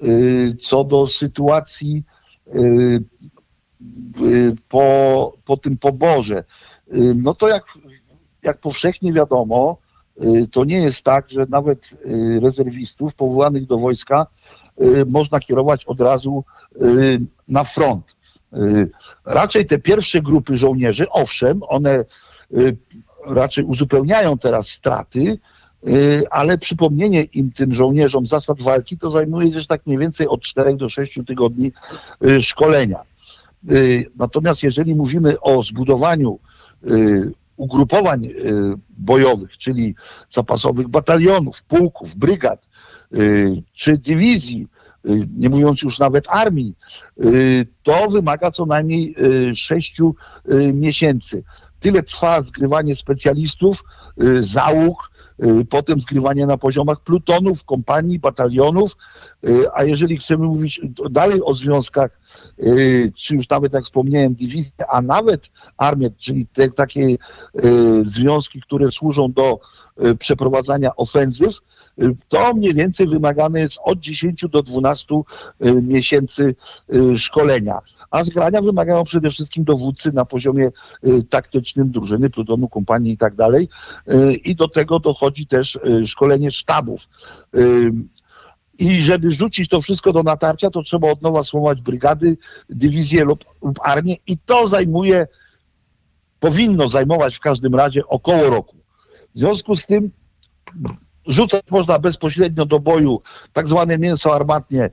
y, 0.03 0.57
co 0.61 0.83
do 0.83 1.07
sytuacji 1.07 2.03
y, 2.47 3.03
y, 4.21 4.55
po, 4.67 5.33
po 5.45 5.57
tym 5.57 5.77
poborze, 5.77 6.43
y, 6.93 7.13
no 7.15 7.35
to 7.35 7.47
jak, 7.47 7.63
jak 8.43 8.59
powszechnie 8.59 9.13
wiadomo, 9.13 9.77
y, 10.23 10.47
to 10.47 10.65
nie 10.65 10.77
jest 10.77 11.03
tak, 11.03 11.31
że 11.31 11.45
nawet 11.49 11.89
y, 12.05 12.39
rezerwistów 12.39 13.15
powołanych 13.15 13.65
do 13.65 13.77
wojska 13.77 14.27
y, 14.81 15.05
można 15.05 15.39
kierować 15.39 15.85
od 15.85 16.01
razu 16.01 16.43
y, 16.81 17.21
na 17.47 17.63
front. 17.63 18.18
Y, 18.57 18.89
Raczej 19.25 19.65
te 19.65 19.79
pierwsze 19.79 20.21
grupy 20.21 20.57
żołnierzy, 20.57 21.09
owszem, 21.09 21.59
one 21.67 22.05
y, 22.53 22.77
raczej 23.25 23.63
uzupełniają 23.63 24.37
teraz 24.37 24.67
straty, 24.67 25.37
y, 25.87 26.23
ale 26.31 26.57
przypomnienie 26.57 27.23
im, 27.23 27.51
tym 27.51 27.75
żołnierzom 27.75 28.27
zasad 28.27 28.61
walki, 28.61 28.97
to 28.97 29.11
zajmuje 29.11 29.51
też 29.51 29.67
tak 29.67 29.85
mniej 29.85 29.99
więcej 29.99 30.27
od 30.27 30.41
4 30.41 30.75
do 30.75 30.89
6 30.89 31.19
tygodni 31.27 31.71
szkolenia. 32.41 32.99
Natomiast 34.15 34.63
jeżeli 34.63 34.95
mówimy 34.95 35.39
o 35.39 35.63
zbudowaniu 35.63 36.39
ugrupowań 37.57 38.29
bojowych, 38.89 39.57
czyli 39.57 39.95
zapasowych 40.31 40.87
batalionów, 40.87 41.63
pułków, 41.63 42.15
brygad, 42.15 42.67
czy 43.73 43.97
dywizji, 43.97 44.67
nie 45.37 45.49
mówiąc 45.49 45.81
już 45.81 45.99
nawet 45.99 46.25
armii, 46.29 46.73
y, 47.25 47.67
to 47.83 48.09
wymaga 48.09 48.51
co 48.51 48.65
najmniej 48.65 49.15
y, 49.51 49.55
sześciu 49.55 50.15
y, 50.51 50.73
miesięcy. 50.73 51.43
Tyle 51.79 52.03
trwa 52.03 52.41
zgrywanie 52.41 52.95
specjalistów, 52.95 53.83
y, 54.23 54.43
załóg, 54.43 55.11
y, 55.43 55.65
potem 55.65 56.01
zgrywanie 56.01 56.45
na 56.45 56.57
poziomach 56.57 56.99
plutonów, 57.03 57.63
kompanii, 57.63 58.19
batalionów, 58.19 58.97
y, 59.47 59.65
a 59.73 59.83
jeżeli 59.83 60.17
chcemy 60.17 60.45
mówić 60.45 60.81
dalej 61.11 61.39
o 61.43 61.53
związkach, 61.53 62.19
y, 62.59 63.13
czy 63.15 63.35
już 63.35 63.49
nawet 63.49 63.73
jak 63.73 63.83
wspomniałem, 63.83 64.35
dywizje, 64.35 64.87
a 64.89 65.01
nawet 65.01 65.49
armię, 65.77 66.09
czyli 66.17 66.47
te 66.47 66.69
takie 66.69 67.01
y, 67.01 67.17
związki, 68.03 68.61
które 68.61 68.91
służą 68.91 69.31
do 69.31 69.59
y, 70.05 70.15
przeprowadzania 70.15 70.95
ofensyw, 70.95 71.55
y, 71.55 71.68
to 72.27 72.53
mniej 72.53 72.73
więcej 72.73 73.07
wymagane 73.07 73.59
jest 73.59 73.77
od 73.83 73.99
10 73.99 74.45
do 74.49 74.63
12 74.63 75.15
y, 75.15 75.81
miesięcy 75.81 76.55
y, 76.93 77.17
szkolenia. 77.17 77.79
A 78.11 78.23
zgrania 78.23 78.61
wymagają 78.61 79.03
przede 79.03 79.29
wszystkim 79.29 79.63
dowódcy 79.63 80.11
na 80.11 80.25
poziomie 80.25 80.69
y, 81.07 81.23
taktycznym 81.23 81.91
drużyny, 81.91 82.29
plutonu, 82.29 82.67
kompanii 82.67 83.13
i 83.13 83.17
tak 83.17 83.35
dalej. 83.35 83.69
I 84.43 84.55
do 84.55 84.67
tego 84.67 84.99
dochodzi 84.99 85.47
też 85.47 85.79
szkolenie 86.05 86.51
sztabów. 86.51 87.07
I 88.79 89.01
żeby 89.01 89.33
rzucić 89.33 89.69
to 89.69 89.81
wszystko 89.81 90.13
do 90.13 90.23
natarcia, 90.23 90.69
to 90.69 90.83
trzeba 90.83 91.11
od 91.11 91.21
nowa 91.21 91.43
sformować 91.43 91.81
brygady, 91.81 92.37
dywizje 92.69 93.23
lub, 93.23 93.45
lub 93.61 93.79
armię 93.83 94.15
i 94.27 94.37
to 94.37 94.67
zajmuje, 94.67 95.27
powinno 96.39 96.89
zajmować 96.89 97.35
w 97.35 97.39
każdym 97.39 97.75
razie 97.75 98.07
około 98.07 98.49
roku. 98.49 98.75
W 99.35 99.39
związku 99.39 99.75
z 99.75 99.85
tym 99.85 100.11
rzucać 101.29 101.63
można 101.69 101.99
bezpośrednio 101.99 102.65
do 102.65 102.79
boju 102.79 103.21
tak 103.53 103.67
zwane 103.67 103.97
mięso 103.97 104.35
armatnie 104.35 104.89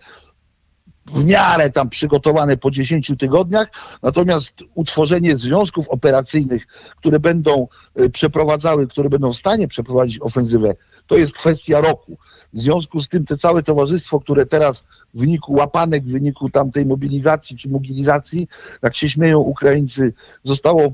w 1.06 1.24
miarę 1.24 1.70
tam 1.70 1.88
przygotowane 1.88 2.56
po 2.56 2.70
10 2.70 3.12
tygodniach, 3.18 3.66
natomiast 4.02 4.50
utworzenie 4.74 5.36
związków 5.36 5.88
operacyjnych, 5.88 6.66
które 6.96 7.20
będą 7.20 7.66
y, 8.00 8.10
przeprowadzały, 8.10 8.86
które 8.86 9.08
będą 9.08 9.32
w 9.32 9.36
stanie 9.36 9.68
przeprowadzić 9.68 10.22
ofensywę, 10.22 10.74
to 11.06 11.16
jest 11.16 11.32
kwestia 11.32 11.80
roku. 11.80 12.16
W 12.52 12.60
związku 12.60 13.00
z 13.00 13.08
tym 13.08 13.24
te 13.24 13.36
całe 13.36 13.62
towarzystwo, 13.62 14.20
które 14.20 14.46
teraz 14.46 14.76
w 15.14 15.20
wyniku 15.20 15.52
łapanek, 15.52 16.04
w 16.04 16.12
wyniku 16.12 16.50
tamtej 16.50 16.86
mobilizacji 16.86 17.56
czy 17.56 17.68
mobilizacji, 17.68 18.48
jak 18.82 18.96
się 18.96 19.08
śmieją 19.08 19.38
Ukraińcy, 19.38 20.12
zostało 20.44 20.82
y, 20.82 20.88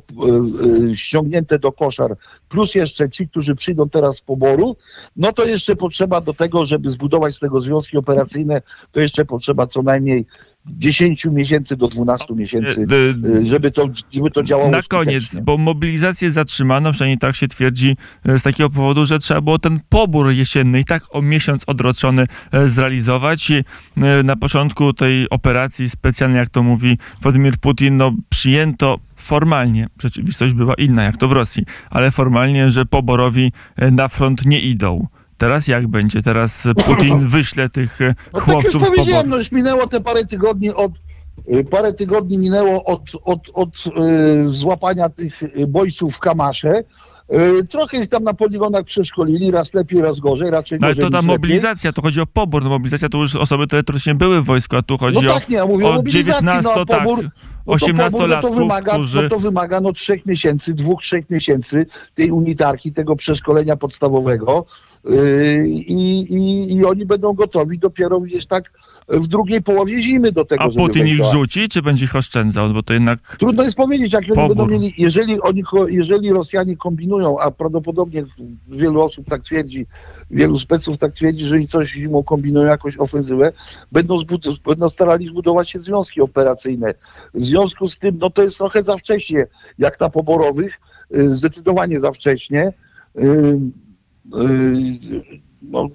y, 0.91 0.97
ściągnięte 0.97 1.59
do 1.59 1.73
koszar, 1.73 2.17
plus 2.49 2.75
jeszcze 2.75 3.11
ci, 3.11 3.29
którzy 3.29 3.55
przyjdą 3.55 3.89
teraz 3.89 4.17
z 4.17 4.21
poboru, 4.21 4.77
no 5.17 5.33
to 5.33 5.45
jeszcze 5.45 5.77
potrzeba 5.77 6.21
do 6.21 6.35
tego, 6.35 6.67
żeby 6.67 6.91
zbudować 6.91 7.35
z 7.35 7.39
tego 7.39 7.61
związki 7.61 7.97
operacyjne, 7.97 8.63
to 8.93 9.01
jeszcze 9.01 9.25
potrzeba 9.25 9.67
co 9.67 9.83
najmniej 9.83 10.27
10 10.67 11.25
miesięcy 11.25 11.77
do 11.77 11.89
12 11.89 12.35
miesięcy, 12.35 12.87
D- 12.87 12.97
y, 13.29 13.47
żeby 13.47 13.71
to, 13.71 13.89
żeby 14.13 14.31
to 14.31 14.43
działało 14.43 14.71
Na 14.71 14.83
koniec, 14.83 15.23
skutecznie. 15.23 15.43
bo 15.43 15.59
mobilizację 15.59 16.33
zatrzymano, 16.33 16.93
przynajmniej 16.93 17.19
tak 17.19 17.37
się 17.37 17.49
twierdzi, 17.49 17.97
e, 18.27 18.39
z 18.39 18.43
takiego 18.43 18.71
powodu, 18.71 19.07
że 19.07 19.19
trzeba 19.19 19.41
było 19.41 19.59
ten 19.59 19.81
pobór 19.89 20.31
jesienny 20.31 20.81
i 20.81 20.85
tak 20.85 21.03
o 21.11 21.23
miesiąc 21.23 21.65
odroczony 21.67 22.27
e, 22.53 22.69
zrealizować. 22.69 23.51
I 23.51 23.55
e, 23.97 24.23
na 24.23 24.37
początku 24.37 24.93
tej 24.93 25.31
operacji 25.31 25.89
specjalnej, 25.91 26.39
jak 26.39 26.49
to 26.49 26.63
mówi 26.63 26.99
Władimir 27.23 27.57
Putin, 27.59 27.97
no 27.97 28.13
przyjęto 28.29 28.99
formalnie, 29.17 29.87
rzeczywistość 30.03 30.55
była 30.55 30.75
inna, 30.75 31.03
jak 31.03 31.17
to 31.17 31.29
w 31.29 31.33
Rosji, 31.33 31.65
ale 31.91 32.11
formalnie, 32.11 32.71
że 32.71 32.87
poborowi 32.87 33.53
e, 33.77 33.91
na 33.91 34.09
front 34.09 34.47
nie 34.47 34.61
idą. 34.61 35.07
Teraz 35.43 35.69
jak 35.69 35.89
będzie? 35.89 36.23
Teraz 36.23 36.67
e, 36.67 36.75
Putin 36.75 37.27
wyśle 37.37 37.69
tych 37.69 38.01
e, 38.01 38.15
No 38.33 38.41
tak 38.41 38.47
już 38.47 38.55
chłopców 38.55 38.83
z 38.83 38.89
powiedziałem, 38.89 39.07
poboru. 39.23 39.29
no 39.31 39.37
już 39.37 39.53
minęło 39.53 39.87
te 39.87 40.01
parę 40.01 40.25
tygodni 40.25 40.71
od 40.71 40.93
y, 41.55 41.65
parę 41.65 41.93
tygodni 41.93 42.39
minęło 42.39 42.85
od, 42.85 43.01
od, 43.25 43.51
od 43.55 43.77
y, 43.87 44.53
złapania 44.53 45.09
tych 45.09 45.41
bojców 45.69 46.17
w 46.17 46.19
Kamasze. 46.19 46.85
Trochę 47.69 48.03
ich 48.03 48.09
tam 48.09 48.25
na 48.25 48.35
poligonach 48.35 48.85
przeszkolili, 48.85 49.51
raz 49.51 49.75
lepiej, 49.75 50.03
raz 50.03 50.21
gorzej, 50.21 50.51
raczej 50.51 50.79
No 50.81 50.87
ale 50.87 50.95
gorzej 50.95 51.11
to 51.11 51.11
ta 51.11 51.19
niż 51.19 51.27
lepiej. 51.27 51.39
mobilizacja, 51.39 51.93
to 51.93 52.03
chodzi 52.03 52.21
o 52.21 52.27
pobór. 52.27 52.65
No 52.65 52.71
mobilizacja 52.71 53.09
to 53.09 53.19
już 53.19 53.37
osoby 53.37 53.67
teoretycznie 53.67 54.15
były 54.15 54.43
w 54.43 54.45
wojsku, 54.45 54.77
a 54.77 54.83
tu 54.83 54.99
chodzi 54.99 55.19
No 55.23 55.31
o, 55.31 55.35
tak, 55.35 55.49
nie, 55.49 55.57
ja 55.57 55.67
mówię 55.67 55.87
o 55.87 55.91
o 55.91 55.93
mobilizacji, 55.93 56.47
19, 56.47 56.71
no, 56.77 56.85
tak, 56.85 56.99
pobór, 57.05 57.25
no 57.67 57.79
to 57.79 57.87
pobór, 57.87 58.29
no 58.29 58.41
to 58.41 58.49
18-latków, 58.49 58.57
wymaga, 58.57 58.93
którzy... 58.93 59.23
no 59.23 59.29
to 59.29 59.39
wymaga 59.39 59.81
no 59.81 59.93
trzech 59.93 60.27
miesięcy, 60.27 60.75
dwóch, 60.75 61.03
trzech 61.03 61.31
miesięcy 61.31 61.87
tej 62.15 62.31
unitarki, 62.31 62.93
tego 62.93 63.17
przeszkolenia 63.17 63.77
podstawowego 63.77 64.67
i, 65.67 65.95
i, 66.31 66.75
i 66.75 66.85
oni 66.85 67.07
będą 67.07 67.33
gotowi 67.33 67.79
dopiero 67.79 68.21
gdzieś 68.21 68.47
tak 68.47 68.71
w 69.09 69.27
drugiej 69.27 69.63
połowie 69.63 69.99
zimy 70.03 70.33
do 70.33 70.45
tego, 70.45 70.63
A 70.63 70.69
Putin 70.69 71.07
ich 71.07 71.25
rzuci, 71.25 71.69
czy 71.69 71.83
będzie 71.83 72.05
ich 72.05 72.17
oszczędzał? 72.17 72.73
Bo 72.73 72.83
to 72.83 72.93
jednak... 72.93 73.37
Trudno 73.39 73.63
jest 73.63 73.77
powiedzieć, 73.77 74.13
jak 74.13 74.23
oni 74.25 74.35
Pobór. 74.35 74.57
będą 74.57 74.73
mieli, 74.73 74.95
jeżeli 74.99 75.41
oni, 75.41 75.63
jeżeli 75.89 76.33
Rosjanie 76.33 76.77
kombinują, 76.77 77.39
a 77.39 77.51
prawdopodobnie 77.51 78.25
wielu 78.69 79.03
osób 79.03 79.27
tak 79.29 79.43
twierdzi, 79.43 79.87
wielu 80.31 80.59
speców 80.59 80.99
tak 80.99 81.13
twierdzi, 81.13 81.45
że 81.45 81.61
i 81.61 81.67
coś 81.67 81.93
zimą 81.93 82.23
kombinują 82.23 82.67
jakąś 82.67 82.99
ofensywę, 82.99 83.53
będą, 83.93 84.17
zbud- 84.19 84.59
będą 84.67 84.91
starali 84.91 85.29
zbudować 85.29 85.71
się 85.71 85.81
związki 85.81 86.21
operacyjne. 86.21 86.95
W 87.35 87.47
związku 87.47 87.89
z 87.89 87.99
tym, 87.99 88.17
no 88.21 88.31
to 88.31 88.43
jest 88.43 88.59
trochę 88.59 88.83
za 88.83 88.97
wcześnie, 88.97 89.47
jak 89.79 90.01
na 90.01 90.11
poborowych, 90.11 90.81
y, 91.17 91.37
zdecydowanie 91.37 92.01
za 92.01 92.13
wcześnie. 92.13 92.73
Y, 94.27 94.41
y, 95.15 95.53
No, 95.63 95.89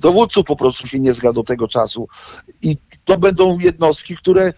dowódców 0.00 0.46
po 0.46 0.56
prostu 0.56 0.86
się 0.86 0.98
nie 0.98 1.14
zga 1.14 1.32
do 1.32 1.42
tego 1.42 1.68
czasu. 1.68 2.08
I 2.62 2.76
to 3.04 3.18
będą 3.18 3.58
jednostki, 3.58 4.16
które 4.16 4.52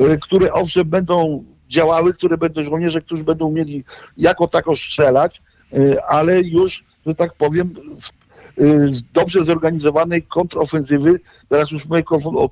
y, 0.00 0.18
które 0.20 0.52
owszem 0.52 0.88
będą 0.88 1.44
działały, 1.68 2.14
które 2.14 2.38
będą 2.38 2.62
żołnierze, 2.62 3.00
którzy 3.00 3.24
będą 3.24 3.50
mieli 3.50 3.84
jako 4.16 4.48
tako 4.48 4.76
strzelać, 4.76 5.42
y, 5.72 6.04
ale 6.04 6.40
już, 6.40 6.84
że 7.06 7.14
tak 7.14 7.34
powiem, 7.34 7.74
z 7.98 8.12
dobrze 9.12 9.44
zorganizowanej 9.44 10.22
kontrofensywy, 10.22 11.20
teraz 11.48 11.70
już 11.70 11.84
mówię 11.84 12.02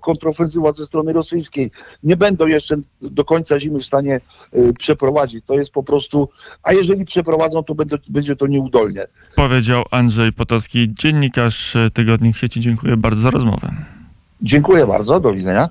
kontrofensywa 0.01 0.73
ze 0.73 0.87
strony 0.87 1.13
rosyjskiej, 1.13 1.71
nie 2.03 2.17
będą 2.17 2.47
jeszcze 2.47 2.77
do 3.03 3.25
końca 3.25 3.61
zimy 3.61 3.79
w 3.79 3.87
stanie 3.87 4.21
y, 4.55 4.73
przeprowadzić. 4.79 5.45
To 5.47 5.55
jest 5.55 5.71
po 5.71 5.83
prostu, 5.83 6.29
a 6.63 6.73
jeżeli 6.73 7.05
przeprowadzą, 7.05 7.63
to 7.63 7.75
będzie, 7.75 7.97
będzie 8.09 8.37
to 8.37 8.47
nieudolnie. 8.47 9.07
Powiedział 9.37 9.85
Andrzej 9.91 10.33
Potocki, 10.33 10.95
dziennikarz 10.95 11.77
e, 11.77 11.91
Tygodnik 11.91 12.37
Sieci. 12.37 12.61
Dziękuję 12.61 12.97
bardzo 12.97 13.23
za 13.23 13.31
rozmowę. 13.31 13.71
Dziękuję 14.43 14.87
bardzo, 14.87 15.21
do 15.21 15.33
widzenia. 15.33 15.67